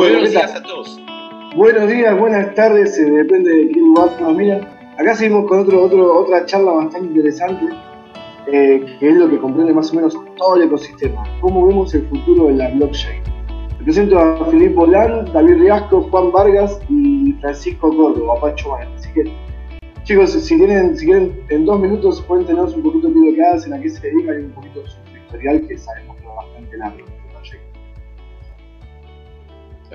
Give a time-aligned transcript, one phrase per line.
[0.00, 0.98] Buenos días a todos.
[1.54, 4.66] Buenos días, buenas tardes, eh, depende de qué lugar nos miran.
[4.96, 7.66] Acá seguimos con otro, otro, otra charla bastante interesante,
[8.46, 11.22] eh, que es lo que comprende más o menos todo el ecosistema.
[11.42, 13.22] ¿Cómo vemos el futuro de la blockchain?
[13.84, 18.88] presento a Filipe Bolán, David Riasco, Juan Vargas y Francisco Córdoba, Pacho Manuel.
[18.96, 19.30] Así que,
[20.04, 23.42] chicos, si tienen, si quieren, en dos minutos pueden tenernos un poquito de lo que
[23.42, 26.34] hacen, a qué se dedican y un poquito de su historial, que sabemos que es
[26.34, 27.19] bastante largo.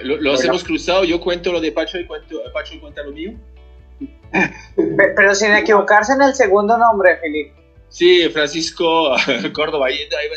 [0.04, 3.34] Lo, lo hemos cruzado, yo cuento lo de Pacho y cuento, Pacho cuenta lo mío.
[4.76, 7.66] Pero sin equivocarse en el segundo nombre, Felipe.
[7.90, 9.16] Sí, Francisco
[9.54, 9.88] Córdoba.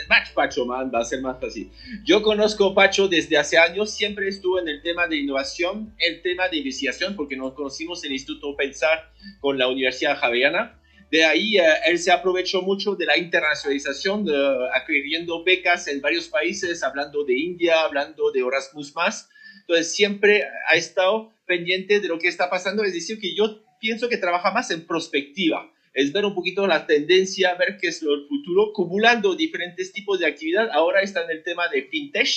[0.09, 1.71] Max Pacho, man, va a ser más fácil.
[2.05, 6.49] Yo conozco Pacho desde hace años, siempre estuvo en el tema de innovación, el tema
[6.49, 10.79] de investigación, porque nos conocimos en el Instituto Pensar con la Universidad Javeriana.
[11.11, 14.27] De ahí eh, él se aprovechó mucho de la internacionalización,
[14.73, 18.95] adquiriendo becas en varios países, hablando de India, hablando de Erasmus+.
[19.69, 24.09] Entonces siempre ha estado pendiente de lo que está pasando, es decir, que yo pienso
[24.09, 28.27] que trabaja más en prospectiva, es ver un poquito la tendencia, ver qué es el
[28.29, 30.71] futuro, acumulando diferentes tipos de actividad.
[30.73, 32.31] Ahora está en el tema de fintech,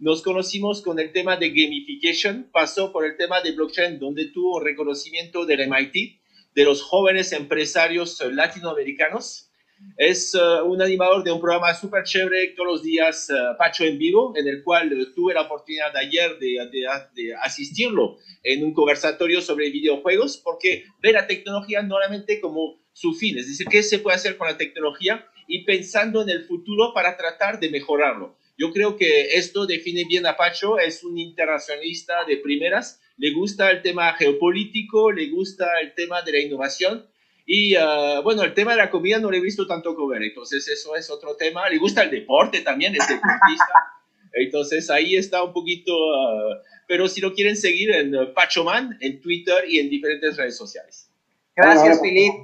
[0.00, 4.60] nos conocimos con el tema de gamification, pasó por el tema de blockchain, donde tuvo
[4.60, 6.20] reconocimiento del MIT,
[6.54, 9.48] de los jóvenes empresarios latinoamericanos,
[9.96, 13.98] es uh, un animador de un programa súper chévere todos los días, uh, Pacho en
[13.98, 18.74] vivo, en el cual uh, tuve la oportunidad ayer de, de, de, asistirlo en un
[18.74, 23.98] conversatorio sobre videojuegos, porque ve la tecnología normalmente como su fin, es decir, qué se
[23.98, 28.36] puede hacer con la tecnología y pensando en el futuro para tratar de mejorarlo.
[28.58, 33.70] Yo creo que esto define bien a Pacho, es un internacionalista de primeras, le gusta
[33.70, 37.06] el tema geopolítico, le gusta el tema de la innovación
[37.48, 40.66] y uh, bueno, el tema de la comida no le he visto tanto comer, entonces
[40.66, 41.68] eso es otro tema.
[41.68, 43.92] Le gusta el deporte también, es deportista.
[44.38, 46.56] Entonces ahí está un poquito, uh,
[46.86, 51.10] pero si lo quieren seguir en uh, Pachoman, en Twitter y en diferentes redes sociales.
[51.54, 52.34] Gracias, Filip.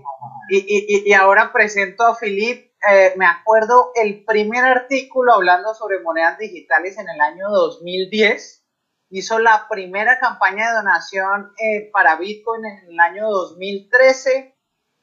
[0.48, 2.70] Y, y, y, ahora presento a Filip.
[2.90, 8.64] Eh, me acuerdo el primer artículo hablando sobre monedas digitales en el año 2010.
[9.10, 14.54] Hizo la primera campaña de donación eh, para Bitcoin en el año 2013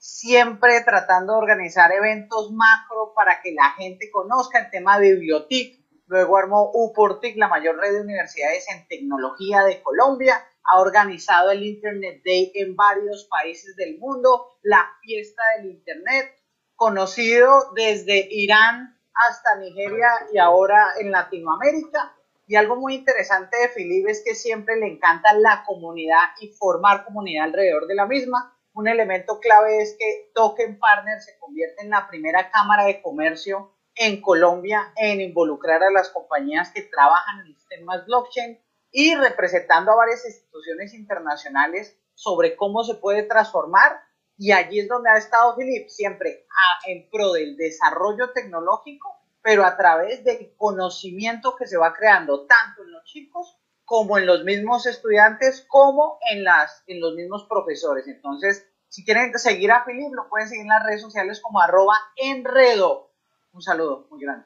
[0.09, 5.79] siempre tratando de organizar eventos macro para que la gente conozca el tema de bibliotic.
[6.07, 10.43] Luego armó UPortic, la mayor red de universidades en tecnología de Colombia.
[10.63, 16.35] Ha organizado el Internet Day en varios países del mundo, la fiesta del Internet,
[16.75, 22.15] conocido desde Irán hasta Nigeria y ahora en Latinoamérica.
[22.47, 27.05] Y algo muy interesante de Felipe es que siempre le encanta la comunidad y formar
[27.05, 31.90] comunidad alrededor de la misma un elemento clave es que Token Partner se convierte en
[31.90, 37.56] la primera cámara de comercio en Colombia en involucrar a las compañías que trabajan en
[37.56, 38.59] sistemas blockchain
[38.91, 44.02] y representando a varias instituciones internacionales sobre cómo se puede transformar.
[44.38, 46.46] Y allí es donde ha estado Philip, siempre
[46.88, 52.84] en pro del desarrollo tecnológico, pero a través del conocimiento que se va creando tanto
[52.84, 58.07] en los chicos como en los mismos estudiantes, como en, las, en los mismos profesores.
[58.07, 61.95] Entonces, si quieren seguir a Philip, lo pueden seguir en las redes sociales como arroba
[62.16, 63.11] enredo.
[63.51, 64.45] Un saludo muy grande.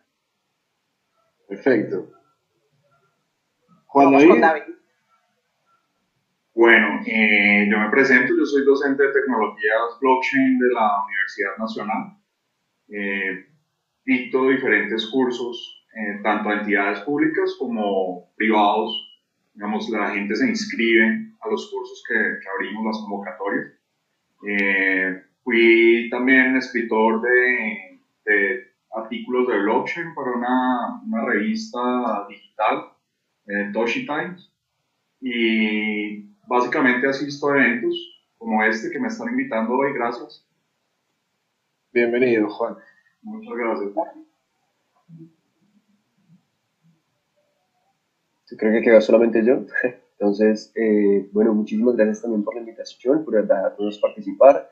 [1.46, 2.10] Perfecto.
[3.88, 4.64] Juan David.
[6.56, 12.18] Bueno, eh, yo me presento, yo soy docente de tecnologías blockchain de la Universidad Nacional.
[12.88, 13.46] Eh,
[14.06, 19.10] dicto diferentes cursos, eh, tanto a entidades públicas como privados
[19.54, 23.74] digamos, la gente se inscribe a los cursos que, que abrimos, las convocatorias.
[24.48, 32.90] Eh, fui también escritor de, de, artículos de blockchain para una, una revista digital,
[33.48, 34.52] eh, Toshi Times,
[35.22, 37.96] y básicamente asisto a eventos
[38.38, 40.46] como este que me están invitando hoy, gracias.
[41.94, 42.76] Bienvenido, Juan.
[43.22, 44.24] Muchas gracias.
[48.58, 49.66] Creo que queda solamente yo.
[50.20, 54.66] Entonces, eh, bueno, muchísimas gracias también por la invitación, por dejarnos participar.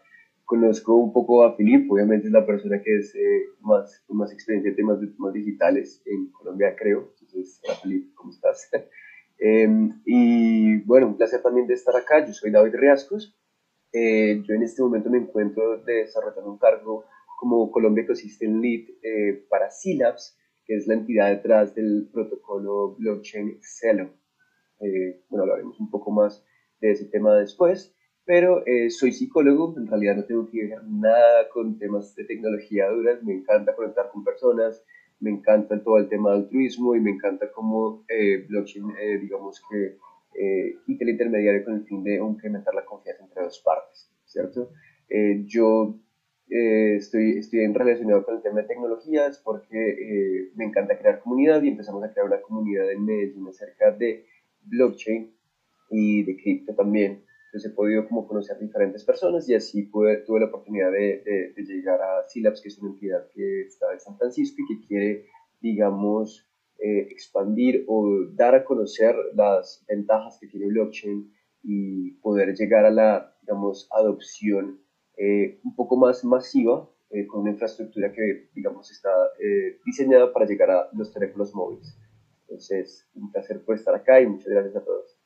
[0.45, 4.31] Conozco un poco a Filip, obviamente es la persona que es eh, más, con más
[4.31, 7.11] experiencia en temas, temas digitales en Colombia, creo.
[7.19, 8.69] Entonces, hola Filip, ¿cómo estás?
[9.43, 12.23] Em, y bueno, un placer también de estar acá.
[12.23, 13.35] Yo soy David Riascos.
[13.91, 17.05] Eh, yo en este momento me encuentro desarrollando un cargo
[17.39, 18.81] como Colombia Ecosystem Lead
[19.49, 24.13] para C-Labs, que es la entidad detrás del protocolo blockchain Celo.
[24.79, 26.45] Eh, bueno, hablaremos un poco más
[26.79, 31.49] de ese tema después, pero eh, soy psicólogo, en realidad no tengo que ver nada
[31.49, 34.83] con temas de tecnología duras, me encanta conectar con personas,
[35.21, 39.61] me encanta todo el tema de altruismo y me encanta cómo eh, blockchain, eh, digamos
[39.69, 39.97] que,
[40.33, 44.71] eh, quita el intermediario con el fin de incrementar la confianza entre dos partes, ¿cierto?
[45.45, 45.99] yo
[46.51, 52.03] estoy, estoy relacionado con el tema de tecnologías porque me encanta crear comunidad y empezamos
[52.03, 54.25] a crear una comunidad en Medellín acerca de
[54.63, 55.33] blockchain
[55.89, 57.23] y de cripto también.
[57.47, 62.01] Entonces he podido como conocer diferentes personas y así tuve la oportunidad de, de, llegar
[62.01, 65.25] a Silabs, que es una entidad que está en San Francisco y que quiere,
[65.59, 66.49] digamos,
[66.79, 71.29] eh, expandir o dar a conocer las ventajas que tiene blockchain
[71.63, 74.80] y poder llegar a la, digamos, adopción
[75.17, 79.09] eh, un poco más masiva eh, con una infraestructura que, digamos, está
[79.85, 81.97] diseñada para llegar a los teléfonos móviles.
[82.43, 85.17] Entonces, un placer por estar acá y muchas gracias a todos.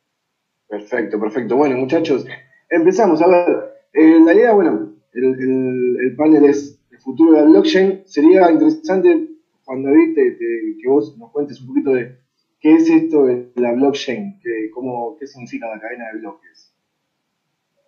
[0.67, 1.55] Perfecto, perfecto.
[1.55, 2.25] Bueno, muchachos,
[2.69, 3.21] empezamos.
[3.21, 8.03] A ver, eh, la idea, bueno, el, panel es el futuro de la blockchain.
[8.05, 9.29] Sería interesante,
[9.63, 12.17] Juan David, que vos nos cuentes un poquito de
[12.59, 16.75] qué es esto de la blockchain, qué, cómo, qué significa la cadena de bloques.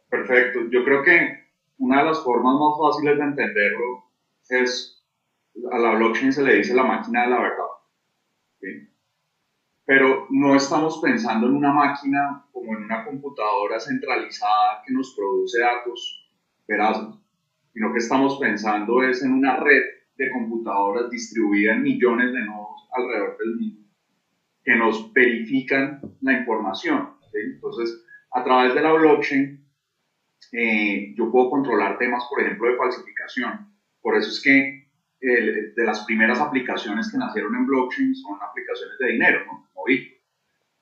[0.10, 0.62] Perfecto.
[0.72, 1.47] Yo creo que
[1.78, 4.06] una de las formas más fáciles de entenderlo
[4.50, 5.04] es,
[5.72, 7.66] a la blockchain se le dice la máquina de la verdad.
[9.86, 15.62] pero no estamos pensando en una máquina como en una computadora centralizada que nos produce
[15.62, 16.30] datos
[16.68, 17.20] verazos,
[17.74, 19.84] sino que estamos pensando es en una red
[20.18, 23.88] de computadoras distribuida en millones de nodos alrededor del mundo
[24.68, 27.12] que nos verifican la información.
[27.34, 28.04] Entonces,
[28.34, 29.66] a través de la blockchain,
[30.52, 33.72] eh, yo puedo controlar temas, por ejemplo, de falsificación.
[34.02, 34.88] Por eso es que
[35.20, 39.68] de las primeras aplicaciones que nacieron en blockchain son aplicaciones de dinero, ¿no?
[39.74, 39.86] Como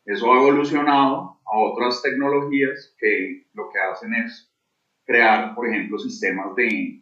[0.05, 4.51] Eso ha evolucionado a otras tecnologías que lo que hacen es
[5.05, 7.01] crear, por ejemplo, sistemas de,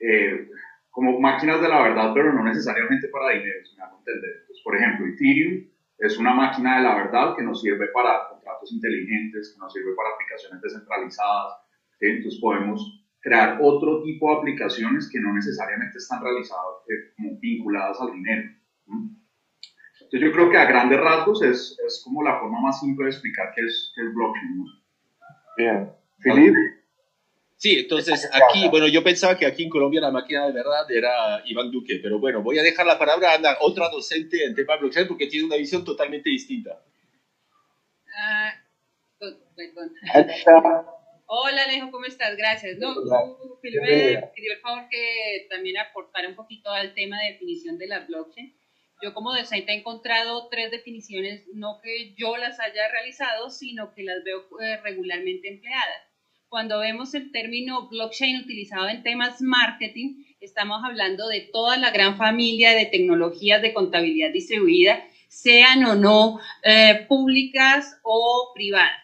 [0.00, 0.48] eh,
[0.90, 4.30] como máquinas de la verdad, pero no necesariamente para dinero, si me hago entender.
[4.40, 5.66] Entonces, por ejemplo, Ethereum
[5.98, 9.94] es una máquina de la verdad que nos sirve para contratos inteligentes, que nos sirve
[9.96, 11.54] para aplicaciones descentralizadas.
[12.00, 17.98] Entonces podemos crear otro tipo de aplicaciones que no necesariamente están realizadas eh, como vinculadas
[18.00, 18.50] al dinero.
[18.86, 23.10] Entonces yo creo que a grandes rasgos es, es como la forma más simple de
[23.12, 24.64] explicar qué es, qué es blockchain.
[25.56, 25.90] Bien.
[26.18, 26.58] Felipe.
[27.56, 31.42] Sí, entonces aquí, bueno, yo pensaba que aquí en Colombia la máquina de verdad era
[31.46, 34.76] Iván Duque, pero bueno, voy a dejar la palabra a Ana, otra docente en tema
[34.76, 36.78] blockchain, porque tiene una visión totalmente distinta.
[39.56, 39.92] Perdón.
[41.26, 42.36] Hola Alejo, ¿cómo estás?
[42.36, 42.76] Gracias.
[42.78, 43.80] No, me pidió
[44.52, 48.54] el favor que también aportara un poquito al tema de definición de la blockchain.
[49.02, 54.02] Yo como docente he encontrado tres definiciones, no que yo las haya realizado, sino que
[54.02, 56.02] las veo eh, regularmente empleadas.
[56.48, 62.16] Cuando vemos el término blockchain utilizado en temas marketing, estamos hablando de toda la gran
[62.16, 69.03] familia de tecnologías de contabilidad distribuida, sean o no eh, públicas o privadas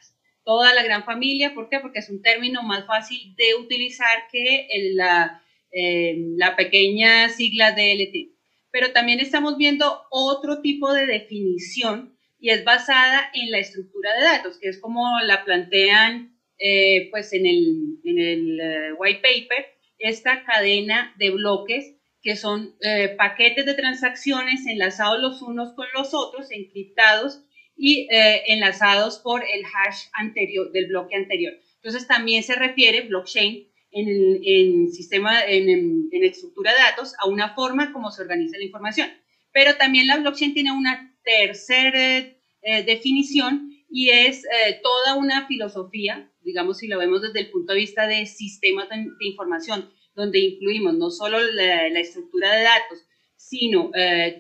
[0.51, 1.55] toda la gran familia.
[1.55, 1.79] ¿Por qué?
[1.79, 8.33] Porque es un término más fácil de utilizar que la, eh, la pequeña sigla DLT.
[8.73, 14.25] Pero también estamos viendo otro tipo de definición y es basada en la estructura de
[14.25, 19.67] datos, que es como la plantean eh, pues en el, en el eh, white paper,
[19.99, 22.75] esta cadena de bloques que son
[23.17, 27.45] paquetes de transacciones enlazados los unos con los otros, encriptados,
[27.83, 31.55] y eh, enlazados por el hash anterior del bloque anterior.
[31.77, 34.09] Entonces también se refiere blockchain en,
[34.45, 39.09] el, sistema, en, estructura de datos a una forma como se organiza la información.
[39.51, 46.31] Pero también la blockchain tiene una tercera eh, definición y es eh, toda una filosofía,
[46.43, 50.93] digamos si lo vemos desde el punto de vista de sistemas de, información, donde incluimos
[50.99, 52.99] no solo la, estructura de datos,
[53.37, 53.91] sino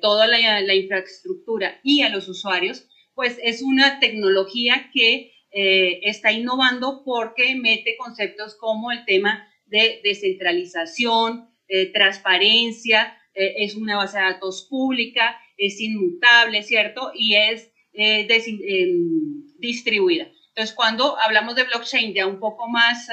[0.02, 2.86] toda la, la infraestructura y a los usuarios,
[3.20, 10.00] pues es una tecnología que eh, está innovando porque mete conceptos como el tema de
[10.02, 17.12] descentralización, eh, transparencia, eh, es una base de datos pública, es inmutable, ¿cierto?
[17.14, 20.26] Y es em, distribuida.
[20.48, 23.06] Entonces, cuando hablamos de blockchain ya un poco más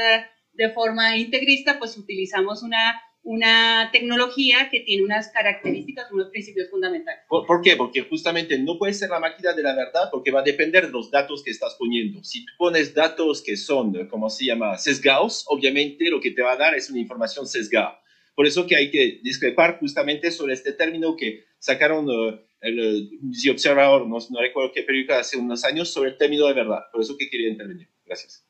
[0.53, 7.19] de forma integrista, pues utilizamos una una tecnología que tiene unas características, unos principios fundamentales.
[7.27, 7.75] ¿Por, qué?
[7.75, 10.93] Porque justamente no puede ser la máquina de la verdad porque va a depender de
[10.93, 12.24] los datos que estás poniendo.
[12.24, 16.53] Si tú pones datos que son, ¿cómo se llama?, sesgados, obviamente lo que te va
[16.53, 18.01] a dar es una información sesgada.
[18.34, 23.51] Por eso que hay que discrepar justamente sobre este término que sacaron uh, el uh,
[23.51, 26.84] Observador, no, no, recuerdo qué periódico, hace unos años, sobre el término de verdad.
[26.93, 27.89] Por eso que quería intervenir.
[28.05, 28.46] Gracias.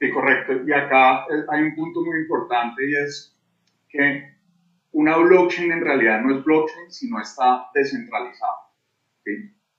[0.00, 0.54] Sí, correcto.
[0.66, 3.36] Y acá eh, hay un punto muy importante y es
[3.88, 4.34] que
[4.92, 8.70] una blockchain en realidad no es blockchain, sino está descentralizada.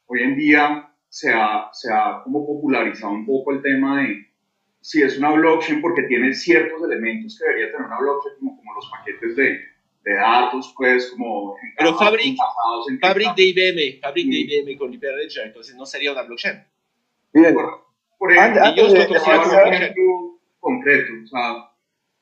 [0.06, 4.28] Hoy en día se ha, se ha como popularizado un poco el tema de
[4.80, 8.74] si es una blockchain porque tiene ciertos elementos que debería tener una blockchain, como, como
[8.76, 9.60] los paquetes de,
[10.04, 11.56] de datos, pues, como...
[11.78, 12.38] Pero Fabric,
[13.00, 16.64] Fabric de IBM, Fabric de IBM con Hyperledger, entonces no sería una blockchain.
[17.34, 17.54] Bien.
[17.54, 17.91] Por,
[18.22, 21.72] por ejemplo, ellos lo consideran un ejemplo concreto, o sea,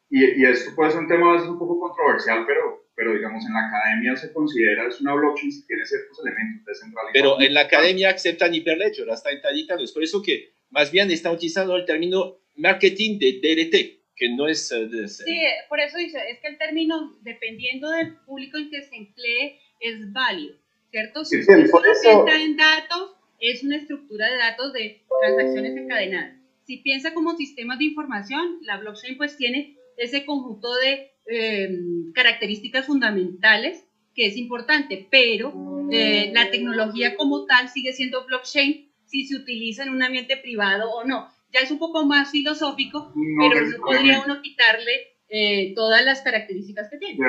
[0.09, 3.45] y, y, esto puede ser un tema a veces un poco controversial, pero, pero digamos
[3.45, 7.11] en la academia se considera es una blockchain si tiene ciertos elementos descentralizados.
[7.11, 9.41] Pero en la academia aceptan Hyperledger, hasta en
[9.81, 14.47] es por eso que más bien están utilizando el término marketing de DLT, que no
[14.47, 14.71] es...
[14.71, 18.95] Uh, sí, por eso dice, es que el término, dependiendo del público en que se
[18.95, 20.55] emplee, es válido,
[20.91, 21.25] ¿cierto?
[21.25, 23.08] Si usted sí, piensa en datos,
[23.39, 26.35] es una estructura de datos de transacciones encadenadas.
[26.65, 32.85] Si piensa como sistemas de información, la blockchain pues tiene ese conjunto de em, características
[32.85, 35.53] fundamentales que es importante, pero
[35.91, 40.91] eh, la tecnología como tal sigue siendo blockchain si se utiliza en un ambiente privado
[40.91, 41.29] o no.
[41.51, 46.89] Ya es un poco más filosófico, pero no podría uno quitarle eh, todas las características
[46.89, 47.19] que tiene.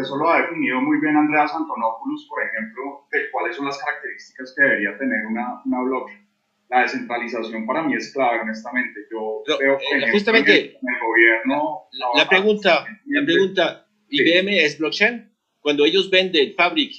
[0.00, 4.54] Eso, lo ha definido muy bien Andreas Antonopoulos, por ejemplo, de cuáles son las características
[4.56, 6.28] que debería tener una, una blockchain
[6.68, 9.00] la descentralización para mí es clave, honestamente.
[9.10, 11.88] Yo creo que eh, justamente, en el, gobierno...
[12.14, 15.30] La, pregunta, la pregunta, ¿IBM es blockchain?
[15.60, 16.92] Cuando ellos venden Fabric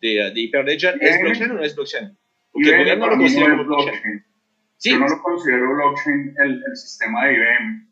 [0.00, 2.16] de, de Hyperledger, ¿es blockchain o no es blockchain?
[2.52, 4.24] Porque el gobierno lo considera blockchain.
[4.78, 4.90] ¿Sí?
[4.90, 7.85] Yo no lo considero blockchain el, el sistema de IBM.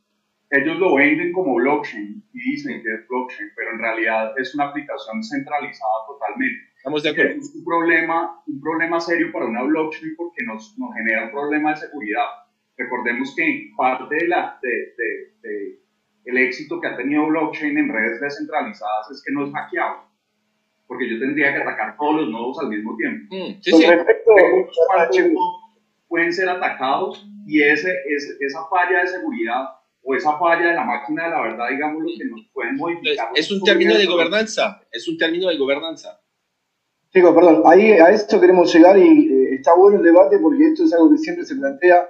[0.55, 4.67] Ellos lo venden como blockchain y dicen que es blockchain, pero en realidad es una
[4.67, 7.41] aplicación centralizada totalmente Estamos de acuerdo.
[7.41, 11.71] Es un problema, un problema serio para una blockchain porque nos, nos genera un problema
[11.71, 12.27] de seguridad.
[12.77, 14.95] Recordemos que parte de la, de,
[15.43, 15.81] de,
[16.27, 20.03] el éxito que ha tenido blockchain en redes descentralizadas es que no es hackeable.
[20.87, 23.35] Porque yo tendría que atacar todos los nodos al mismo tiempo.
[23.35, 25.35] Mm, sí, sí.
[26.07, 27.93] pueden ser atacados y ese,
[28.39, 29.71] esa falla de seguridad
[30.05, 33.29] o esa falla de la máquina de la verdad, digamos, lo que nos pueden modificar.
[33.35, 36.21] Es un término de gobernanza, es un término de gobernanza.
[37.13, 40.85] Chicos, perdón, ahí a esto queremos llegar y eh, está bueno el debate porque esto
[40.85, 42.09] es algo que siempre se plantea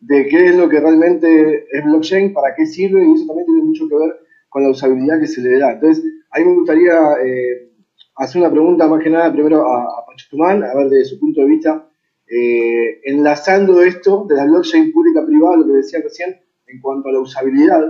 [0.00, 3.62] de qué es lo que realmente es blockchain, para qué sirve y eso también tiene
[3.62, 4.16] mucho que ver
[4.48, 5.72] con la usabilidad que se le da.
[5.72, 7.70] Entonces, ahí me gustaría eh,
[8.16, 11.40] hacer una pregunta más que nada primero a, a Tumán, a ver desde su punto
[11.40, 11.88] de vista,
[12.26, 17.20] eh, enlazando esto de la blockchain pública-privada, lo que decía recién, en cuanto a la
[17.20, 17.82] usabilidad.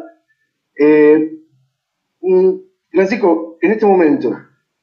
[2.91, 4.37] Francisco, en este momento,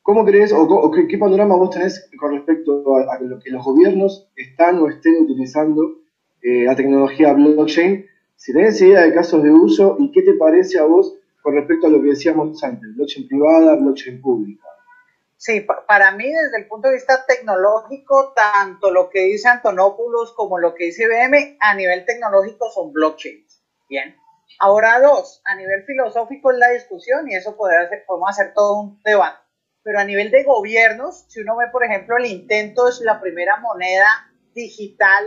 [0.06, 4.78] ¿Cómo crees o, qué, panorama vos tenés con respecto a, lo que los gobiernos están
[4.78, 5.96] o estén utilizando
[6.44, 8.06] eh, la tecnología blockchain?
[8.36, 11.88] Si tenés idea de casos de uso y qué te parece a vos con respecto
[11.88, 14.68] a lo que decíamos antes, blockchain privada, blockchain pública.
[15.38, 20.60] Sí, para mí desde el punto de vista tecnológico, tanto lo que dice Antonopoulos como
[20.60, 23.45] lo que dice IBM a nivel tecnológico son blockchains.
[23.90, 24.16] Bien.
[24.60, 29.46] Ahora dos, a nivel filosófico es la discusión y eso podemos hacer todo un debate
[29.86, 33.58] pero a nivel de gobiernos, si uno ve, por ejemplo, el intento de la primera
[33.58, 34.08] moneda
[34.56, 35.24] digital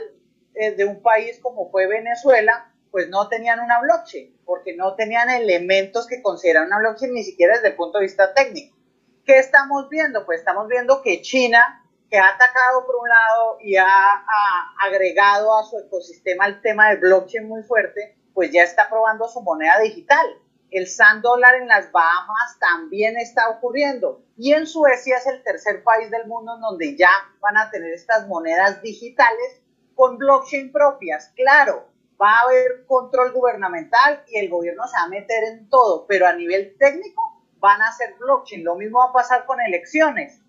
[0.52, 5.30] eh, de un país como fue Venezuela, pues no tenían una blockchain, porque no tenían
[5.30, 8.76] elementos que consideran una blockchain ni siquiera desde el punto de vista técnico.
[9.24, 10.26] ¿Qué estamos viendo?
[10.26, 15.56] Pues estamos viendo que China, que ha atacado por un lado y ha, ha agregado
[15.56, 19.80] a su ecosistema el tema de blockchain muy fuerte, pues ya está probando su moneda
[19.80, 20.24] digital
[20.70, 24.22] el sand dólar en las Bahamas también está ocurriendo.
[24.36, 27.92] Y en Suecia es el tercer país del mundo en donde ya van a tener
[27.92, 29.62] estas monedas digitales
[29.94, 31.32] con blockchain propias.
[31.34, 31.88] Claro,
[32.20, 36.26] va a haber control gubernamental y el gobierno se va a meter en todo, pero
[36.26, 37.22] a nivel técnico
[37.58, 38.62] van a ser blockchain.
[38.62, 40.40] Lo mismo va a pasar con elecciones.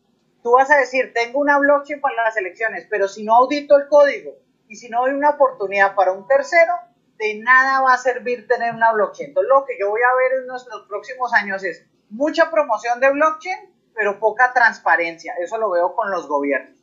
[0.44, 3.88] Tú vas a decir, tengo una blockchain para las elecciones, pero si no audito el
[3.88, 4.36] código
[4.68, 6.74] y si no hay una oportunidad para un tercero,
[7.20, 9.30] de nada va a servir tener una blockchain.
[9.30, 13.12] Entonces, lo que yo voy a ver en los, próximos años es mucha promoción de
[13.12, 13.58] blockchain,
[13.94, 15.34] pero poca transparencia.
[15.44, 16.78] Eso lo veo con los gobiernos.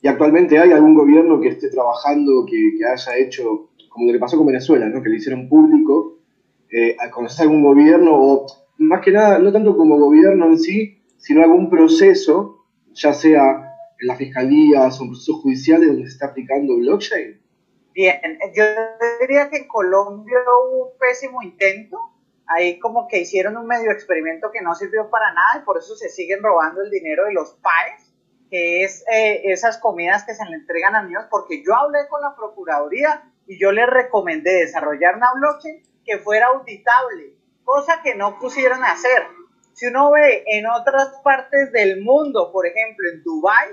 [0.00, 4.38] ¿Y actualmente hay algún gobierno que esté trabajando, que, haya hecho, como lo que pasó
[4.38, 5.02] con Venezuela, ¿no?
[5.02, 6.18] que le hicieron público,
[6.70, 8.46] eh, conocer algún gobierno, o
[8.78, 12.64] más que nada, no tanto como gobierno en sí, sino algún proceso,
[12.94, 17.41] ya sea en las fiscalías o procesos judiciales donde se está aplicando blockchain?
[17.94, 18.64] Bien, yo
[19.20, 21.98] diría que en Colombia hubo un pésimo intento.
[22.46, 25.94] Ahí como que hicieron un medio experimento que no sirvió para nada y por eso
[25.94, 28.12] se siguen robando el dinero de los PAES,
[28.50, 32.20] que es eh, esas comidas que se le entregan a niños, porque yo hablé con
[32.20, 37.34] la Procuraduría y yo les recomendé desarrollar una blockchain que fuera auditable,
[37.64, 39.22] cosa que no pusieron a hacer.
[39.72, 43.68] Si uno ve en otras partes del mundo, por ejemplo en Dubai,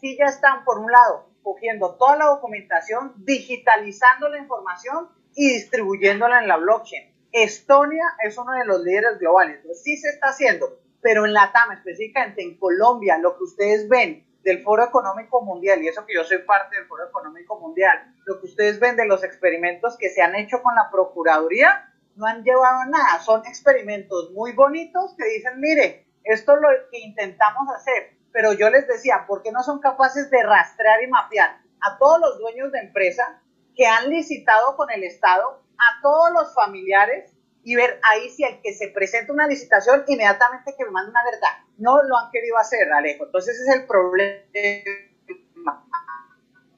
[0.00, 6.40] sí ya están por un lado cogiendo toda la documentación, digitalizando la información y distribuyéndola
[6.40, 7.10] en la blockchain.
[7.32, 11.52] Estonia es uno de los líderes globales, entonces sí se está haciendo, pero en la
[11.52, 16.14] TAM, específicamente en Colombia, lo que ustedes ven del Foro Económico Mundial, y eso que
[16.14, 20.08] yo soy parte del Foro Económico Mundial, lo que ustedes ven de los experimentos que
[20.08, 25.24] se han hecho con la Procuraduría, no han llevado nada, son experimentos muy bonitos que
[25.28, 29.62] dicen, mire, esto es lo que intentamos hacer, pero yo les decía, ¿por qué no
[29.62, 33.40] son capaces de rastrear y mapear a todos los dueños de empresa
[33.74, 37.32] que han licitado con el Estado, a todos los familiares
[37.62, 41.24] y ver ahí si el que se presenta una licitación, inmediatamente que me mande una
[41.24, 41.64] verdad.
[41.78, 43.26] No lo han querido hacer, Alejo.
[43.26, 44.44] Entonces ese es el problema.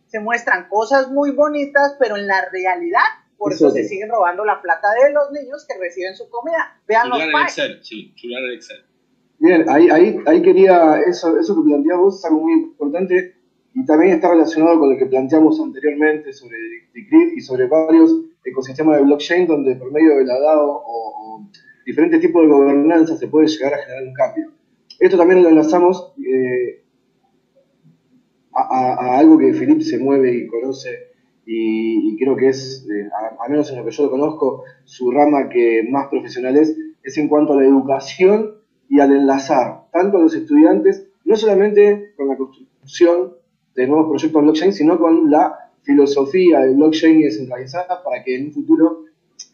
[0.06, 3.00] Se muestran cosas muy bonitas, pero en la realidad,
[3.38, 6.80] por eso, se siguen robando la plata de los niños que reciben su comida.
[6.86, 8.14] Vean los Excel, sí,
[8.52, 8.84] Excel.
[9.42, 9.88] Bien, ahí,
[10.24, 13.34] ahí, quería, eso, eso que planteabas vos es algo muy importante
[13.74, 16.56] y también está relacionado con lo que planteamos anteriormente sobre
[16.94, 21.44] Decrypt y sobre varios ecosistemas de blockchain donde por medio de la DAO o,
[21.84, 24.52] diferentes tipos de gobernanza se puede llegar a generar un cambio.
[25.00, 26.84] Esto también lo enlazamos eh,
[28.54, 31.08] a, algo que Philip se mueve y conoce
[31.46, 33.08] y, creo que es, eh,
[33.40, 37.18] a, menos en lo que yo lo conozco, su rama que más profesional es, es
[37.18, 38.61] en cuanto a la educación
[38.92, 43.32] y al enlazar tanto a los estudiantes, no solamente con la construcción
[43.74, 48.52] de nuevos proyectos blockchain, sino con la filosofía de blockchain descentralizada para que en un
[48.52, 49.04] futuro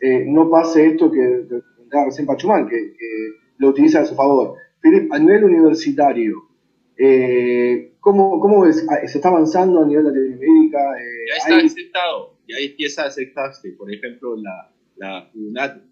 [0.00, 1.44] eh, no pase esto que
[1.76, 2.94] comentaba recién Pachumán, que,
[3.58, 4.56] lo utiliza a su favor.
[4.80, 6.48] Philip, a nivel universitario,
[6.96, 8.64] eh, ¿cómo, ¿cómo?
[8.64, 10.78] Ah, ¿Se está avanzando a nivel de Latinoamérica?
[10.98, 13.70] Eh, ya está aceptado, ya empieza a aceptarse.
[13.70, 15.30] Por ejemplo, la, la,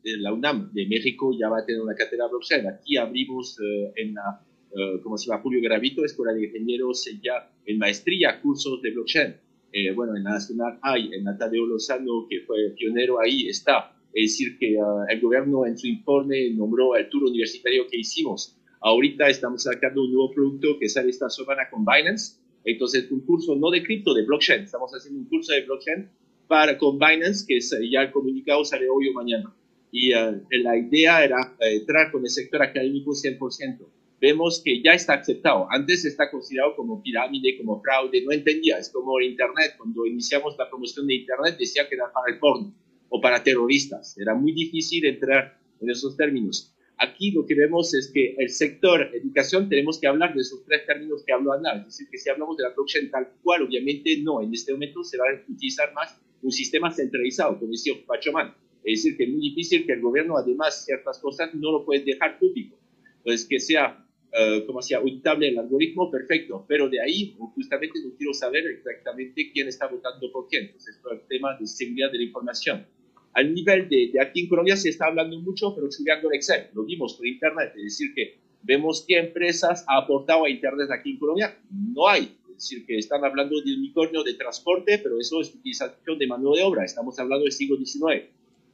[0.03, 2.67] la UNAM de México ya va a tener una cátedra blockchain.
[2.67, 3.59] Aquí abrimos
[3.97, 4.41] en la
[4.79, 9.35] eh, como se llama Julio Gravito, Escuela de Ingenieros ya en maestría, cursos de blockchain.
[9.73, 13.97] Eh, bueno, en la Nacional hay, en Natalio Lozano, que fue pionero ahí, está.
[14.13, 18.57] Es decir, que ah, el gobierno en su informe nombró el tour universitario que hicimos.
[18.81, 22.39] Ahorita estamos sacando un nuevo producto que sale esta semana con Binance.
[22.65, 24.65] Entonces, un curso no de cripto, de blockchain.
[24.65, 26.09] Estamos haciendo un curso de blockchain
[26.47, 29.55] para, con Binance, que ya el comunicado sale hoy o mañana.
[29.91, 33.87] Y ah, la idea era eh, entrar con el sector académico 100%
[34.21, 35.67] vemos que ya está aceptado.
[35.71, 38.79] Antes está considerado como pirámide, como fraude, no entendía.
[38.79, 39.75] Es como Internet.
[39.77, 42.75] Cuando iniciamos la promoción de Internet decía que era para el porno
[43.09, 44.17] o para terroristas.
[44.19, 46.73] Era muy difícil entrar en esos términos.
[46.99, 50.87] Aquí lo que vemos es que el sector educación tenemos que hablar de esos tres
[50.87, 51.73] términos que hablo antes.
[51.81, 54.41] Es decir, que si hablamos de la blockchain tal cual, obviamente no.
[54.41, 58.55] En este momento se va a utilizar más un sistema centralizado, como decía Pachoman.
[58.85, 62.05] Es decir, que es muy difícil que el gobierno, además, ciertas cosas no lo puede
[62.05, 62.77] dejar público.
[63.19, 64.07] Entonces, que sea
[64.39, 69.51] eh, como sea, auditable el algoritmo, perfecto, pero de ahí justamente no quiero saber exactamente
[69.51, 70.67] quién está votando por quién.
[70.67, 72.87] Entonces, es el tema de seguridad de la información.
[73.33, 76.67] Al nivel de, de, aquí en Colombia se está hablando mucho, pero estudiando el Excel,
[76.75, 81.13] lo vimos por Internet, es decir, que vemos qué empresas ha aportado a Internet aquí
[81.13, 82.37] en Colombia, no hay.
[82.57, 86.63] Decir, que están hablando de unicornio de transporte, pero eso es utilización de mano de
[86.63, 88.25] obra, estamos hablando del siglo XIX.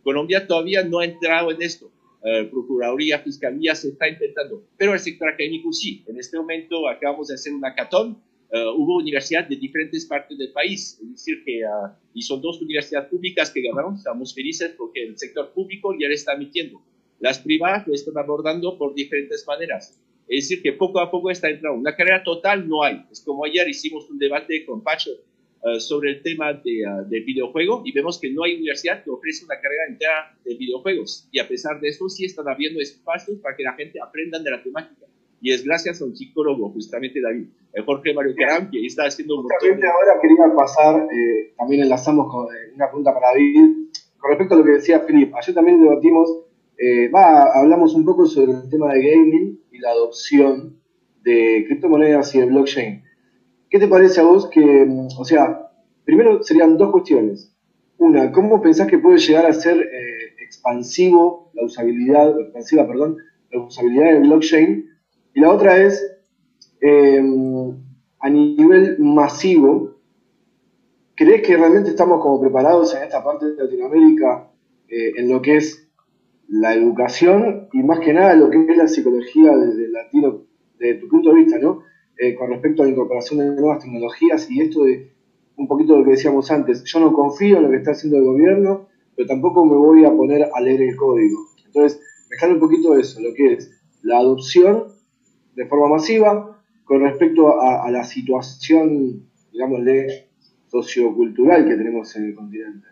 [0.02, 1.90] Colombia todavía no ha entrado en esto
[2.24, 6.04] eh, Procuraduría, Fiscalía se está intentando, pero el sector académico sí.
[6.06, 10.52] En este momento acabamos de hacer una catón, eh, hubo universidades de diferentes partes del
[10.52, 15.02] país, es decir, que ah, y son dos universidades públicas que ganaron, estamos felices porque
[15.02, 16.80] el sector público ya le está emitiendo.
[17.18, 19.98] Las privadas lo están abordando por diferentes maneras.
[20.32, 21.78] Es decir, que poco a poco está entrando.
[21.78, 23.04] Una carrera total no hay.
[23.10, 27.22] Es como ayer hicimos un debate con Pacho eh, sobre el tema de, uh, del
[27.22, 31.28] videojuego y vemos que no hay universidad que ofrece una carrera entera de videojuegos.
[31.30, 34.50] Y a pesar de eso, sí están habiendo espacios para que la gente aprenda de
[34.50, 35.06] la temática.
[35.42, 39.36] Y es gracias a un psicólogo, justamente David, el Jorge Mario Caram, que está haciendo
[39.36, 39.86] un montón de...
[39.86, 44.58] ahora quería pasar, eh, también enlazamos con eh, una pregunta para David, con respecto a
[44.58, 45.34] lo que decía Philip.
[45.34, 46.46] Ayer también debatimos,
[47.14, 50.76] va, hablamos un poco sobre el tema de gaming y la adopción
[51.22, 53.02] de criptomonedas y de blockchain.
[53.70, 55.62] ¿Qué te parece a vos que, mm, o sea,
[56.04, 57.54] primero serían dos cuestiones.
[57.98, 63.16] Una, ¿cómo pensás que puede llegar a ser eh, expansivo la usabilidad, expansiva, perdón,
[63.50, 64.90] la usabilidad del blockchain?
[65.34, 66.04] Y la otra es,
[66.80, 67.76] em,
[68.18, 69.96] a nivel masivo,
[71.14, 74.50] ¿crees que realmente estamos como preparados en esta parte de Latinoamérica
[74.88, 75.81] eh, en lo que es
[76.48, 80.42] la educación y más que nada lo que es la psicología del latino,
[80.78, 81.82] desde tu punto de vista, ¿no?
[82.18, 85.12] Eh, con respecto a la incorporación de nuevas tecnologías y esto de
[85.56, 86.84] un poquito de lo que decíamos antes.
[86.84, 90.10] Yo no confío en lo que está haciendo el gobierno, pero tampoco me voy a
[90.10, 91.38] poner a leer el código.
[91.64, 92.00] Entonces,
[92.30, 93.70] dejar un poquito eso, lo que es
[94.02, 94.88] la adopción
[95.54, 100.28] de forma masiva con respecto a, la situación, digámosle,
[100.68, 102.86] sociocultural que tenemos en el continente.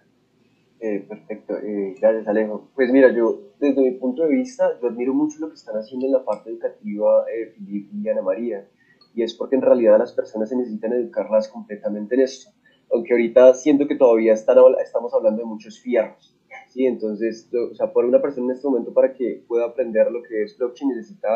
[0.83, 2.71] Eh, perfecto, eh, gracias Alejo.
[2.75, 6.07] Pues mira, yo desde mi punto de vista, yo admiro mucho lo que están haciendo
[6.07, 8.67] en la parte educativa eh, y Ana María,
[9.15, 12.51] y es porque en realidad las personas se necesitan educarlas completamente en esto,
[12.91, 16.35] aunque ahorita siento que todavía están, estamos hablando de muchos fierros,
[16.69, 16.87] ¿sí?
[16.87, 20.45] Entonces, o sea, por una persona en este momento para que pueda aprender lo que
[20.45, 21.29] es blockchain necesita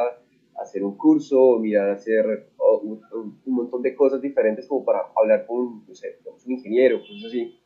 [0.58, 2.48] hacer un curso, mirar, hacer
[2.82, 3.02] un,
[3.44, 7.60] montón de cosas diferentes como para hablar con, no sé, un ingeniero, cosas así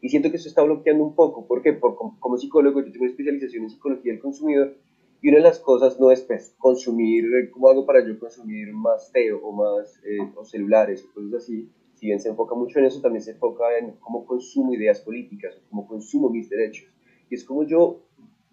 [0.00, 1.46] y siento que eso está bloqueando un poco.
[1.46, 1.72] ¿Por qué?
[1.72, 4.76] Porque como psicólogo yo tengo especialización en psicología del consumidor
[5.20, 9.10] y una de las cosas no es pues, consumir, ¿cómo hago para yo consumir más
[9.10, 11.68] té o más eh, o celulares o cosas así?
[11.94, 15.60] Si bien se enfoca mucho en eso, también se enfoca en cómo consumo ideas políticas
[15.68, 16.88] cómo consumo mis derechos.
[17.28, 18.04] Y es como yo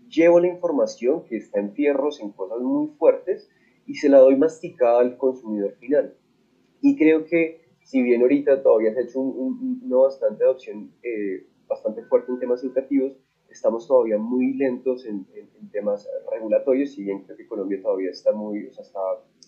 [0.09, 3.47] llevo la información que está en fierros, en cosas muy fuertes,
[3.85, 6.15] y se la doy masticada al consumidor final.
[6.81, 11.45] Y creo que si bien ahorita todavía se ha hecho un, una bastante adopción eh,
[11.67, 13.15] bastante fuerte en temas educativos,
[13.47, 18.31] estamos todavía muy lentos en, en, temas regulatorios, si bien creo que Colombia todavía está
[18.31, 18.99] muy, o sea, está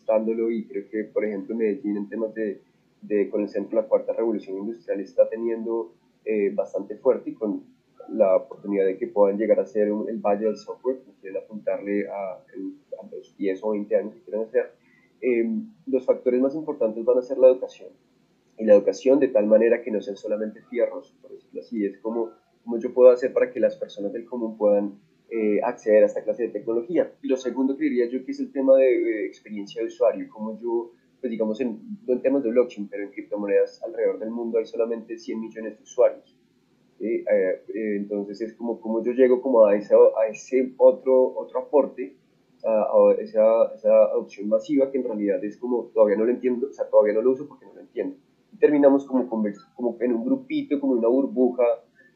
[0.05, 2.61] dándolo y creo que, por ejemplo, Medellín en temas de,
[3.01, 5.93] de con el centro de la cuarta revolución industrial está teniendo
[6.25, 7.63] eh, bastante fuerte y con
[8.09, 12.07] la oportunidad de que puedan llegar a ser el valle del software, que quieren apuntarle
[12.07, 14.73] a, a, los 10 o 20 años que quieran hacer,
[15.21, 15.49] eh,
[15.87, 17.89] los factores más importantes van a ser la educación
[18.57, 21.99] y la educación de tal manera que no sean solamente fierros, por decirlo así, es
[21.99, 22.31] como,
[22.63, 26.23] como yo puedo hacer para que las personas del común puedan eh, acceder a esta
[26.23, 27.11] clase de tecnología.
[27.21, 30.59] Y lo segundo que diría yo que es el tema de, experiencia de usuario, como
[30.59, 30.91] yo,
[31.21, 34.65] pues digamos, en, no en temas de blockchain, pero en criptomonedas alrededor del mundo hay
[34.65, 36.35] solamente 100 millones de usuarios.
[36.99, 41.59] Eh, eh, entonces es como, como yo llego como a, ese, a ese otro, otro
[41.59, 42.15] aporte,
[42.65, 46.73] a, esa, esa adopción masiva que en realidad es como todavía no lo entiendo, o
[46.73, 48.17] sea, todavía no lo uso porque no lo entiendo
[48.59, 51.63] terminamos como, como en un grupito, como una burbuja,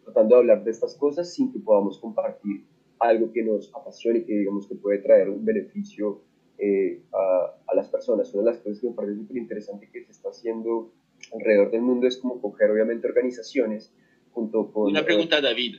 [0.03, 2.65] tratando de hablar de estas cosas sin que podamos compartir
[2.99, 6.21] algo que nos apasione que digamos que puede traer un beneficio
[6.57, 8.31] eh, a, a, las personas.
[8.33, 10.91] Una de las cosas que me parece súper interesante que se está haciendo
[11.33, 13.93] alrededor del mundo es como coger obviamente organizaciones
[14.31, 14.91] junto con...
[14.91, 15.77] Una pregunta, David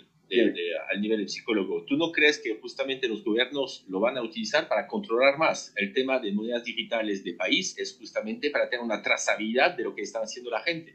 [0.90, 1.84] al nivel del psicólogo.
[1.84, 5.74] ¿Tú no crees que justamente los gobiernos lo van a utilizar para controlar más?
[5.76, 9.94] El tema de monedas digitales de país es justamente para tener una trazabilidad de lo
[9.94, 10.94] que están haciendo la gente.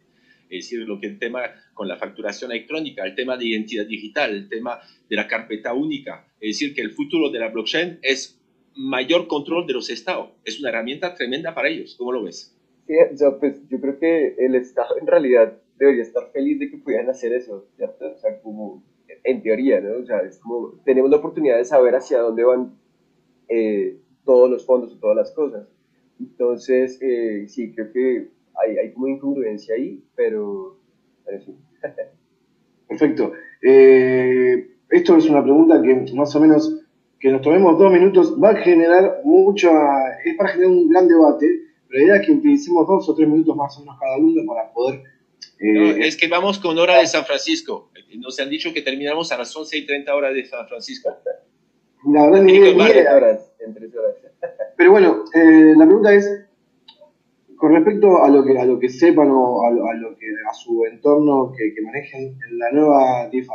[0.50, 1.42] Es decir, lo que el tema
[1.74, 6.26] con la facturación electrónica, el tema de identidad digital, el tema de la carpeta única.
[6.40, 8.40] Es decir, que el futuro de la blockchain es
[8.76, 10.32] mayor control de los estados.
[10.46, 11.96] Es una herramienta tremenda para ellos.
[11.98, 12.56] ¿Cómo lo ves?
[12.86, 16.78] Sí, yo, pues, yo creo que el Estado en realidad debería estar feliz de que
[16.78, 18.14] pudieran hacer eso, ¿cierto?
[18.14, 18.84] O sea, como
[19.24, 20.02] en teoría, ¿no?
[20.02, 22.74] O sea, es como, tenemos la oportunidad de saber hacia dónde van
[23.50, 25.68] eh, todos los fondos y todas las cosas.
[26.20, 30.78] Entonces, eh, sí, creo que hay, hay como incongruencia ahí, pero,
[31.46, 31.56] sí.
[32.88, 33.34] Perfecto.
[33.62, 36.82] Eh, esto es una pregunta que más o menos,
[37.20, 39.70] que nos tomemos dos minutos, va a generar mucha,
[40.24, 41.46] es para generar un gran debate,
[41.88, 44.42] pero la idea es que utilicemos dos o tres minutos más o menos cada uno
[44.48, 45.04] para poder
[45.60, 47.92] es que vamos con hora de San Francisco.
[48.18, 51.10] Nos han dicho que terminamos a las 11 y 30 horas de San Francisco.
[52.06, 53.52] La verdad, ni, ni horas,
[54.78, 56.46] Pero bueno, eh, la pregunta es,
[57.58, 60.86] con respecto a lo que, a lo que sepan o a, lo que, a su
[60.86, 63.50] entorno que, manejen en la nueva DeFi,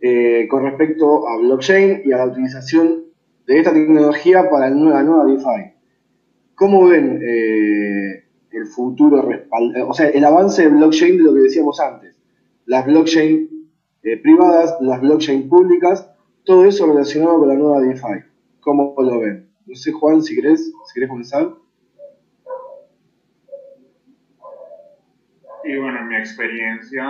[0.00, 3.04] eh, con respecto a blockchain y a la utilización
[3.46, 5.74] de esta tecnología para la nueva DeFi,
[6.54, 8.23] ¿cómo ven eh,
[8.54, 12.16] el futuro respalda, o sea, el avance de blockchain de lo que decíamos antes,
[12.66, 13.48] las blockchain
[14.02, 16.10] eh, privadas, las blockchain públicas,
[16.44, 18.24] todo eso relacionado con la nueva DeFi.
[18.60, 19.50] ¿Cómo lo ven?
[19.66, 21.54] No sé, Juan, si querés, si querés comenzar.
[25.64, 27.06] Y bueno, en mi experiencia,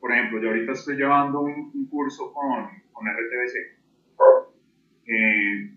[0.00, 3.56] por ejemplo, yo ahorita estoy llevando un, curso con, con RTBC,
[5.06, 5.74] eh,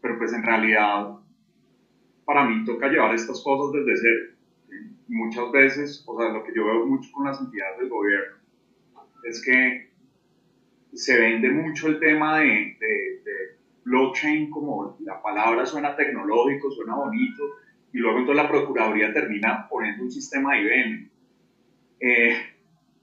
[0.00, 1.20] pero pues en realidad
[2.24, 4.40] para mí toca llevar estas cosas desde cero.
[5.08, 8.36] Muchas veces, o sea, lo que yo veo mucho con las entidades del gobierno
[9.24, 9.90] es que
[10.92, 12.76] se vende mucho el tema de,
[13.82, 17.42] blockchain como la palabra suena tecnológico, suena bonito,
[17.92, 21.10] y luego entonces la Procuraduría termina poniendo un sistema IBM.
[21.98, 22.36] Eh,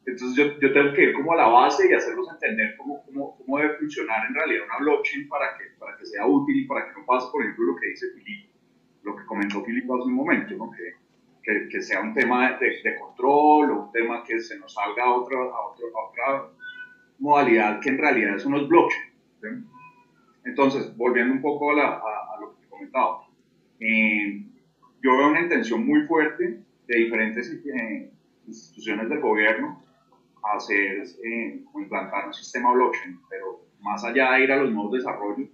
[0.05, 3.37] entonces yo, yo, tengo que ir como a la base y hacerlos entender cómo, cómo,
[3.37, 6.87] cómo, debe funcionar en realidad una blockchain para que, para que sea útil y para
[6.87, 8.56] que no pase, por ejemplo, lo que dice Filipe
[9.07, 10.69] lo que comentó Filipe hace un momento, ¿no?
[10.71, 10.95] que,
[11.41, 15.05] que, que, sea un tema de, de, control o un tema que se nos salga
[15.05, 16.49] a, otra a, otra
[17.19, 19.65] modalidad que en realidad es unos blockchain.
[20.43, 23.21] Entonces, volviendo un poco a, lo que te comentaba,
[23.79, 24.45] eh,
[25.01, 28.11] yo veo una intención muy fuerte de diferentes eh,
[28.45, 29.81] instituciones del gobierno
[30.43, 34.93] a hacer, eh, implantar un sistema blockchain, pero más allá de ir a los nuevos
[34.93, 35.49] desarrollos,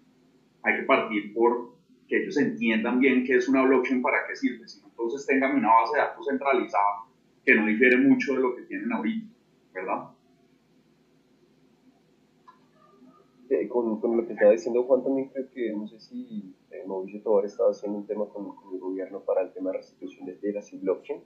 [0.63, 1.73] hay que partir por
[2.08, 5.70] que ellos entiendan bien qué es una blockchain, para qué sirve, si entonces tengan una
[5.70, 7.06] base de datos centralizada
[7.46, 9.28] que no difiere mucho de lo que tienen ahorita,
[9.74, 10.10] ¿verdad?
[13.50, 16.84] Eh, con, con, lo que estaba diciendo Juan también creo que, no sé si eh,
[16.88, 20.26] Mauricio Tobar estaba haciendo un tema con, con, el gobierno para el tema de restitución
[20.26, 21.22] de tierras y blockchain.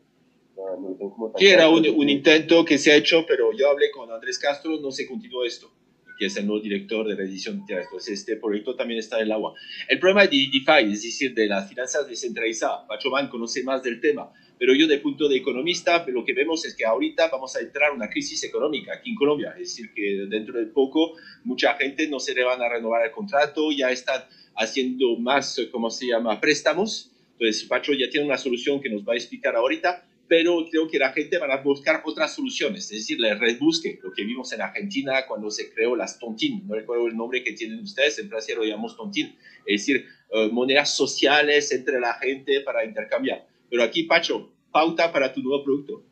[1.37, 4.79] sí, era un, un, intento que se ha hecho, pero yo hablé con Andrés Castro,
[4.81, 5.71] no se continuó esto
[6.17, 9.31] que es el nuevo director de revisión de Entonces, este proyecto también está en el
[9.31, 9.53] agua.
[9.87, 14.31] El problema de DeFi, es decir, de las finanzas descentralizadas, Pachoman conoce más del tema,
[14.59, 17.91] pero yo de punto de economista, lo que vemos es que ahorita vamos a entrar
[17.91, 22.07] en una crisis económica aquí en Colombia, es decir, que dentro de poco mucha gente
[22.07, 24.23] no se le van a renovar el contrato, ya están
[24.55, 27.11] haciendo más, ¿cómo se llama?, préstamos.
[27.33, 30.99] Entonces, Pacho ya tiene una solución que nos va a explicar ahorita, pero creo que
[30.99, 34.61] la gente va a buscar otras soluciones, es decir, la rebusque, lo que vimos en
[34.61, 38.55] Argentina cuando se creó las tontines, no recuerdo el nombre que tienen ustedes, en Francia
[38.55, 43.45] lo llamamos tontín, es decir, eh, monedas sociales entre la gente para intercambiar.
[43.69, 46.03] Pero aquí, Pacho, pauta para tu nuevo producto.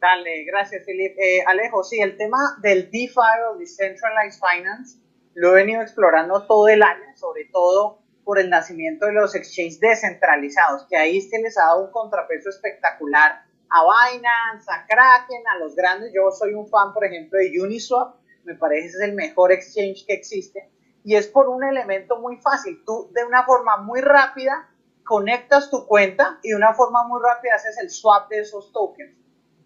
[0.00, 1.16] Dale, gracias, Felipe.
[1.18, 3.18] Eh, Alejo, sí, el tema del DeFi
[3.52, 4.98] o Decentralized Finance
[5.34, 9.80] lo he venido explorando todo el año, sobre todo por el nacimiento de los exchanges
[9.80, 15.58] descentralizados, que ahí se les ha dado un contrapeso espectacular a Binance, a Kraken, a
[15.58, 16.12] los grandes.
[16.14, 18.16] Yo soy un fan, por ejemplo, de Uniswap.
[18.44, 20.70] Me parece es el mejor exchange que existe.
[21.04, 22.82] Y es por un elemento muy fácil.
[22.84, 24.68] Tú de una forma muy rápida
[25.04, 29.16] conectas tu cuenta y de una forma muy rápida haces el swap de esos tokens.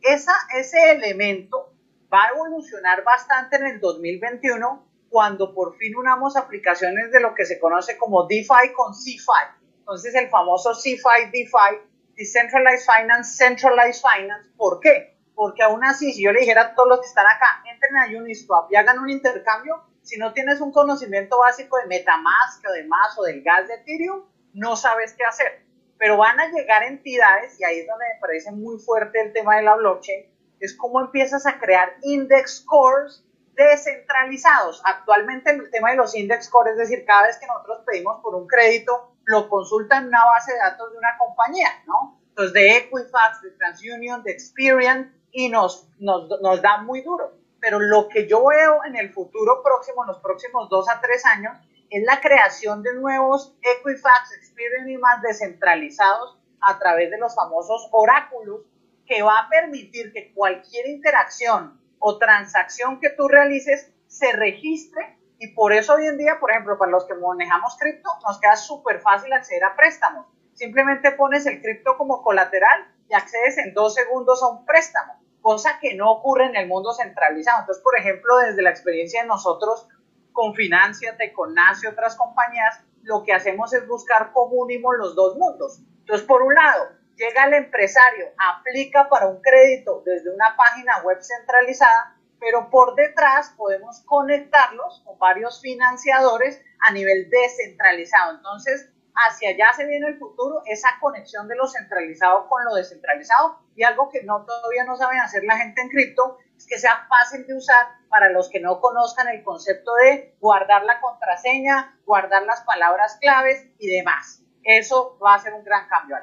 [0.00, 1.72] Esa, ese elemento
[2.12, 7.44] va a evolucionar bastante en el 2021 cuando por fin unamos aplicaciones de lo que
[7.44, 9.60] se conoce como DeFi con CeFi.
[9.78, 14.50] Entonces el famoso CeFi DeFi Decentralized Finance, Centralized Finance.
[14.56, 15.16] ¿Por qué?
[15.34, 18.20] Porque aún así, si yo le dijera a todos los que están acá, entren a
[18.20, 22.84] Uniswap y hagan un intercambio, si no tienes un conocimiento básico de Metamask o de
[22.84, 25.64] más o del gas de Ethereum, no sabes qué hacer.
[25.96, 29.56] Pero van a llegar entidades, y ahí es donde me parece muy fuerte el tema
[29.56, 30.26] de la blockchain,
[30.60, 34.82] es cómo empiezas a crear index scores descentralizados.
[34.84, 38.34] Actualmente el tema de los index scores, es decir, cada vez que nosotros pedimos por
[38.34, 42.20] un crédito, lo consulta en una base de datos de una compañía, ¿no?
[42.28, 47.32] Entonces, de Equifax, de TransUnion, de Experian, y nos, nos, nos da muy duro.
[47.60, 51.24] Pero lo que yo veo en el futuro próximo, en los próximos dos a tres
[51.26, 51.56] años,
[51.90, 57.88] es la creación de nuevos Equifax, Experian y más descentralizados a través de los famosos
[57.92, 58.62] oráculos,
[59.06, 65.48] que va a permitir que cualquier interacción o transacción que tú realices se registre y
[65.48, 69.00] por eso hoy en día, por ejemplo, para los que manejamos cripto, nos queda súper
[69.00, 70.24] fácil acceder a préstamos.
[70.54, 75.80] Simplemente pones el cripto como colateral y accedes en dos segundos a un préstamo, cosa
[75.80, 77.62] que no ocurre en el mundo centralizado.
[77.62, 79.88] Entonces, por ejemplo, desde la experiencia de nosotros
[80.30, 85.16] con Financiate, con Nace y otras compañías, lo que hacemos es buscar cómo unimos los
[85.16, 85.80] dos mundos.
[86.02, 91.18] Entonces, por un lado, llega el empresario, aplica para un crédito desde una página web
[91.20, 98.34] centralizada pero por detrás podemos conectarlos con varios financiadores a nivel descentralizado.
[98.36, 103.60] Entonces, hacia allá se viene el futuro, esa conexión de lo centralizado con lo descentralizado
[103.76, 107.06] y algo que no todavía no saben hacer la gente en cripto es que sea
[107.08, 112.42] fácil de usar para los que no conozcan el concepto de guardar la contraseña, guardar
[112.42, 114.42] las palabras claves y demás.
[114.64, 116.16] Eso va a ser un gran cambio,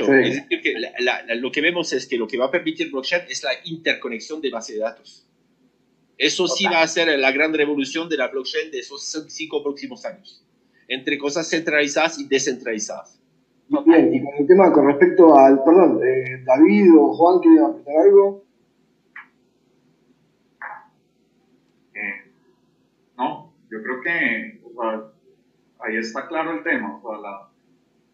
[0.00, 0.14] Alejo.
[0.14, 3.42] Es decir, que lo que vemos es que lo que va a permitir blockchain es
[3.42, 5.26] la interconexión de base de datos.
[6.18, 10.04] Eso sí va a ser la gran revolución de la blockchain de esos cinco próximos
[10.04, 10.44] años,
[10.88, 13.20] entre cosas centralizadas y descentralizadas.
[13.68, 17.96] Bien, y con el tema con respecto al, perdón, eh, David o Juan, ¿quieren apretar
[17.96, 18.44] algo?
[21.94, 22.30] Eh,
[23.16, 24.60] no, yo creo que
[25.80, 27.00] ahí está claro el tema.
[27.02, 27.51] O sea, la,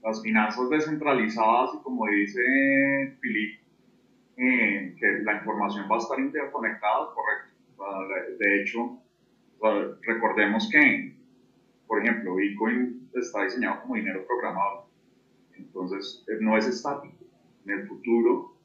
[0.09, 2.41] las finanzas descentralizadas y como dice
[3.21, 3.61] Philip,
[4.39, 8.39] eh, que la información va a estar interconectada, correcto.
[8.39, 8.99] de hecho,
[10.03, 11.15] recordemos que,
[11.87, 14.87] por ejemplo, Bitcoin está diseñado como dinero programado,
[15.53, 17.25] entonces eh, no es estático.
[17.67, 18.57] En el futuro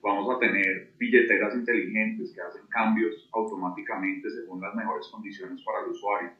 [0.00, 5.90] vamos a tener billeteras inteligentes que hacen cambios automáticamente según las mejores condiciones para el
[5.90, 6.30] usuario.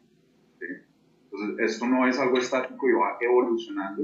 [0.61, 4.03] Entonces, esto no es algo estático y va evolucionando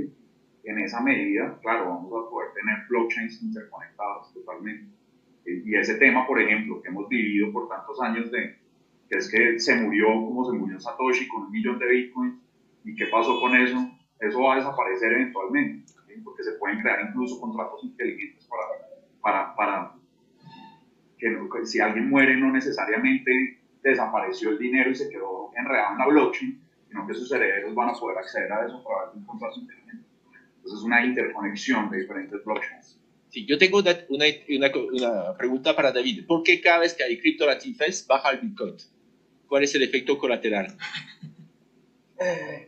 [0.65, 4.93] en esa medida, claro, vamos a poder tener blockchains interconectadas totalmente.
[5.45, 8.59] Y ese tema, por ejemplo, que hemos vivido por tantos años de
[9.09, 12.35] que es que se murió como se murió Satoshi con un millón de bitcoins,
[12.85, 13.77] y qué pasó con eso,
[14.21, 15.93] eso va a desaparecer eventualmente,
[16.25, 18.65] porque se pueden crear incluso contratos inteligentes para,
[19.21, 19.95] para, para
[21.19, 26.07] que, si alguien muere no necesariamente desapareció el dinero y se quedó enredado en la
[26.07, 29.27] blockchain, sino que sus herederos van a poder acceder a eso a través de un
[29.27, 30.05] contrato inteligente.
[30.63, 33.01] Entonces es una interconexión de diferentes blockchains.
[33.31, 34.27] Sí, yo tengo una, una,
[34.93, 36.27] una, pregunta para David.
[36.27, 38.77] ¿Por qué cada vez que hay criptoactivos baja el Bitcoin?
[39.49, 40.77] ¿Cuál es el efecto colateral?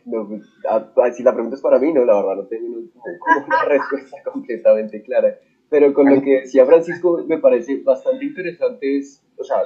[0.05, 2.77] No, pues, ah, ah, si la pregunta es para mí, no, la verdad no tengo
[2.77, 5.39] una respuesta completamente clara.
[5.69, 9.57] Pero con lo que decía Francisco, me parece bastante interesante, es, o sea,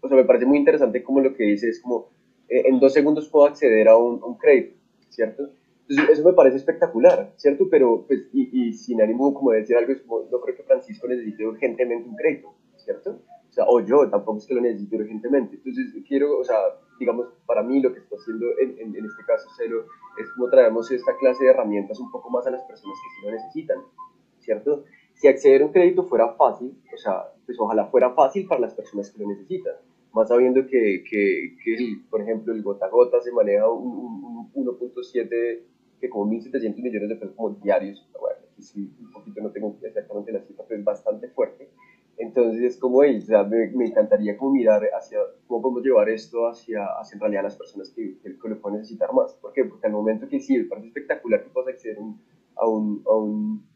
[0.00, 2.10] o sea, me parece muy interesante como lo que dice es como,
[2.48, 4.76] eh, en dos segundos puedo acceder a un, un crédito,
[5.08, 5.50] ¿cierto?
[5.88, 7.68] Entonces, eso me parece espectacular, ¿cierto?
[7.70, 9.92] Pero, pues, y, y sin ánimo como de decir algo,
[10.30, 13.20] no creo que Francisco necesite urgentemente un crédito, ¿cierto?
[13.48, 15.56] O sea, o yo tampoco es que lo necesite urgentemente.
[15.56, 16.56] Entonces, quiero, o sea,
[16.98, 19.86] digamos, para mí lo que está haciendo en, en, en este caso Cero
[20.18, 23.26] es como traemos esta clase de herramientas un poco más a las personas que sí
[23.26, 23.78] lo necesitan,
[24.40, 24.84] ¿cierto?
[25.14, 28.74] Si acceder a un crédito fuera fácil, o sea, pues ojalá fuera fácil para las
[28.74, 29.74] personas que lo necesitan,
[30.12, 31.76] más sabiendo que, que, que
[32.08, 35.62] por ejemplo, el gota a gota se maneja un, un 1.7
[36.04, 40.32] que como 1.700 millones de pesos como diarios, bueno, sí, un poquito no tengo exactamente
[40.32, 41.70] la cifra, pero es bastante fuerte.
[42.18, 46.46] Entonces es como, o sea, me, me, encantaría como mirar hacia cómo podemos llevar esto
[46.46, 49.32] hacia, hacia en realidad las personas que, que, lo pueden necesitar más.
[49.36, 49.64] ¿Por qué?
[49.64, 52.02] Porque al momento que sí, me parece espectacular que puedas acceder a
[52.68, 53.66] un, a un,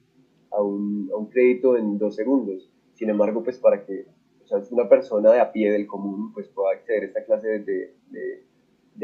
[0.51, 2.71] a un, a un crédito en dos segundos.
[2.93, 4.07] Sin embargo, pues para que
[4.45, 7.49] o sea, una persona de a pie del común pues pueda acceder a esta clase
[7.61, 8.48] de de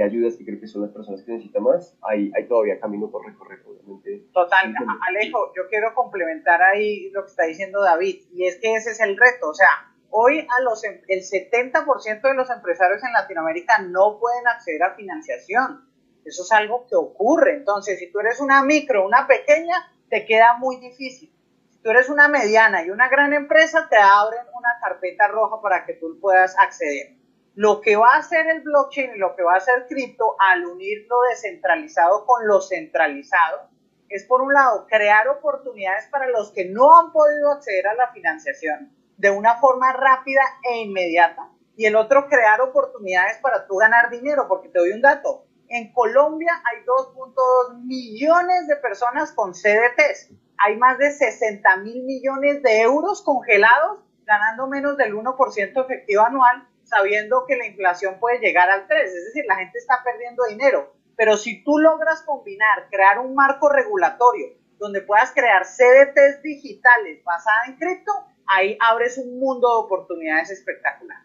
[0.03, 3.25] ayudas que creo que son las personas que necesitan más, hay, hay todavía camino por
[3.25, 4.27] recorrer, obviamente.
[4.33, 4.75] Total,
[5.09, 9.01] Alejo, yo quiero complementar ahí lo que está diciendo David, y es que ese es
[9.01, 9.69] el reto, o sea,
[10.11, 14.95] hoy a los, em, el 70% de los empresarios en Latinoamérica no pueden acceder a
[14.95, 15.89] financiación,
[16.25, 19.77] eso es algo que ocurre, entonces si tú eres una micro, una pequeña,
[20.09, 21.31] te queda muy difícil.
[21.71, 25.85] Si tú eres una mediana y una gran empresa, te abren una carpeta roja para
[25.85, 27.17] que tú puedas acceder.
[27.57, 30.67] Lo que va a hacer el blockchain y lo que va a hacer cripto al
[30.67, 33.69] unir lo descentralizado con lo centralizado
[34.09, 38.09] es, por un lado, crear oportunidades para los que no han podido acceder a la
[38.13, 41.49] financiación de una forma rápida e inmediata.
[41.77, 45.47] Y el otro, crear oportunidades para tú ganar dinero, porque te doy un dato.
[45.69, 50.31] En Colombia hay 2.2 millones de personas con CDTs.
[50.59, 56.69] Hay más de 60 mil millones de euros congelados, ganando menos del 1% efectivo anual
[56.85, 60.95] sabiendo que la inflación puede llegar al 3, es decir, la gente está perdiendo dinero.
[61.17, 67.69] Pero si tú logras combinar, crear un marco regulatorio donde puedas crear CDTs digitales basadas
[67.69, 68.13] en cripto,
[68.47, 71.19] ahí abres un mundo de oportunidades espectacular.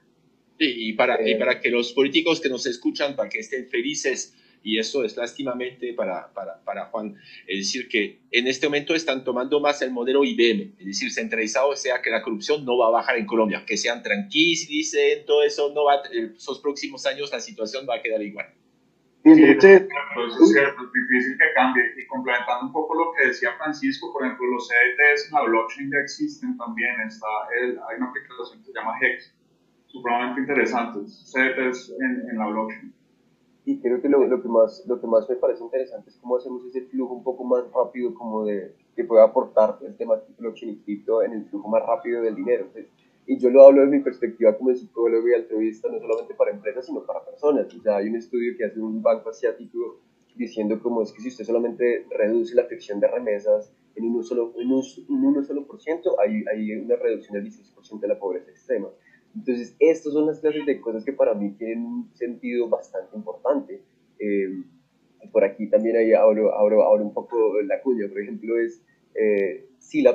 [0.60, 4.36] Sí, y para, y para que los políticos que nos escuchan, para que estén felices
[4.64, 7.16] y eso es lástimamente para, para, para, Juan,
[7.48, 11.70] es decir, que en este momento están tomando más el modelo IBM, es decir, centralizado,
[11.70, 15.26] o sea, que la corrupción no va a bajar en Colombia, que sean tranquilos, dicen,
[15.26, 18.48] todo eso, no va, esos próximos años la situación va a quedar igual.
[19.24, 21.84] Sí, eso es cierto, es difícil que cambie.
[21.98, 25.92] Y complementando un poco lo que decía Francisco, por ejemplo, los CDTs en la blockchain
[25.92, 27.02] ya existen también.
[27.06, 27.28] Está
[27.62, 29.36] el, hay una aplicación que se llama Hex,
[29.88, 31.00] supremamente interesante.
[31.06, 32.94] CDTs en, en la blockchain.
[33.70, 36.38] Y creo que lo, lo, que más, lo que más me parece interesante es cómo
[36.38, 40.72] hacemos ese flujo un poco más rápido, como de que pueda aportar el tema blockchain
[40.72, 42.66] y cripto en el flujo más rápido del dinero.
[43.28, 46.88] y yo lo hablo desde mi perspectiva como psicólogo y altruista, no solamente para empresas,
[46.88, 47.72] sino para personas.
[47.72, 50.00] O sea, hay un estudio que hace un banco asiático
[50.34, 54.52] diciendo como es que si usted solamente reduce la fricción de remesas en un solo,
[54.58, 58.18] en un, en un solo por ciento, hay, hay una reducción del 16% de la
[58.18, 58.88] pobreza extrema.
[59.36, 63.82] Entonces, estas son las clases de cosas que para mí tienen un sentido bastante importante.
[64.20, 64.64] Eh,
[65.32, 68.82] por aquí también ahí abro, abro, un poco la cuña, por ejemplo, es
[69.16, 69.66] eh,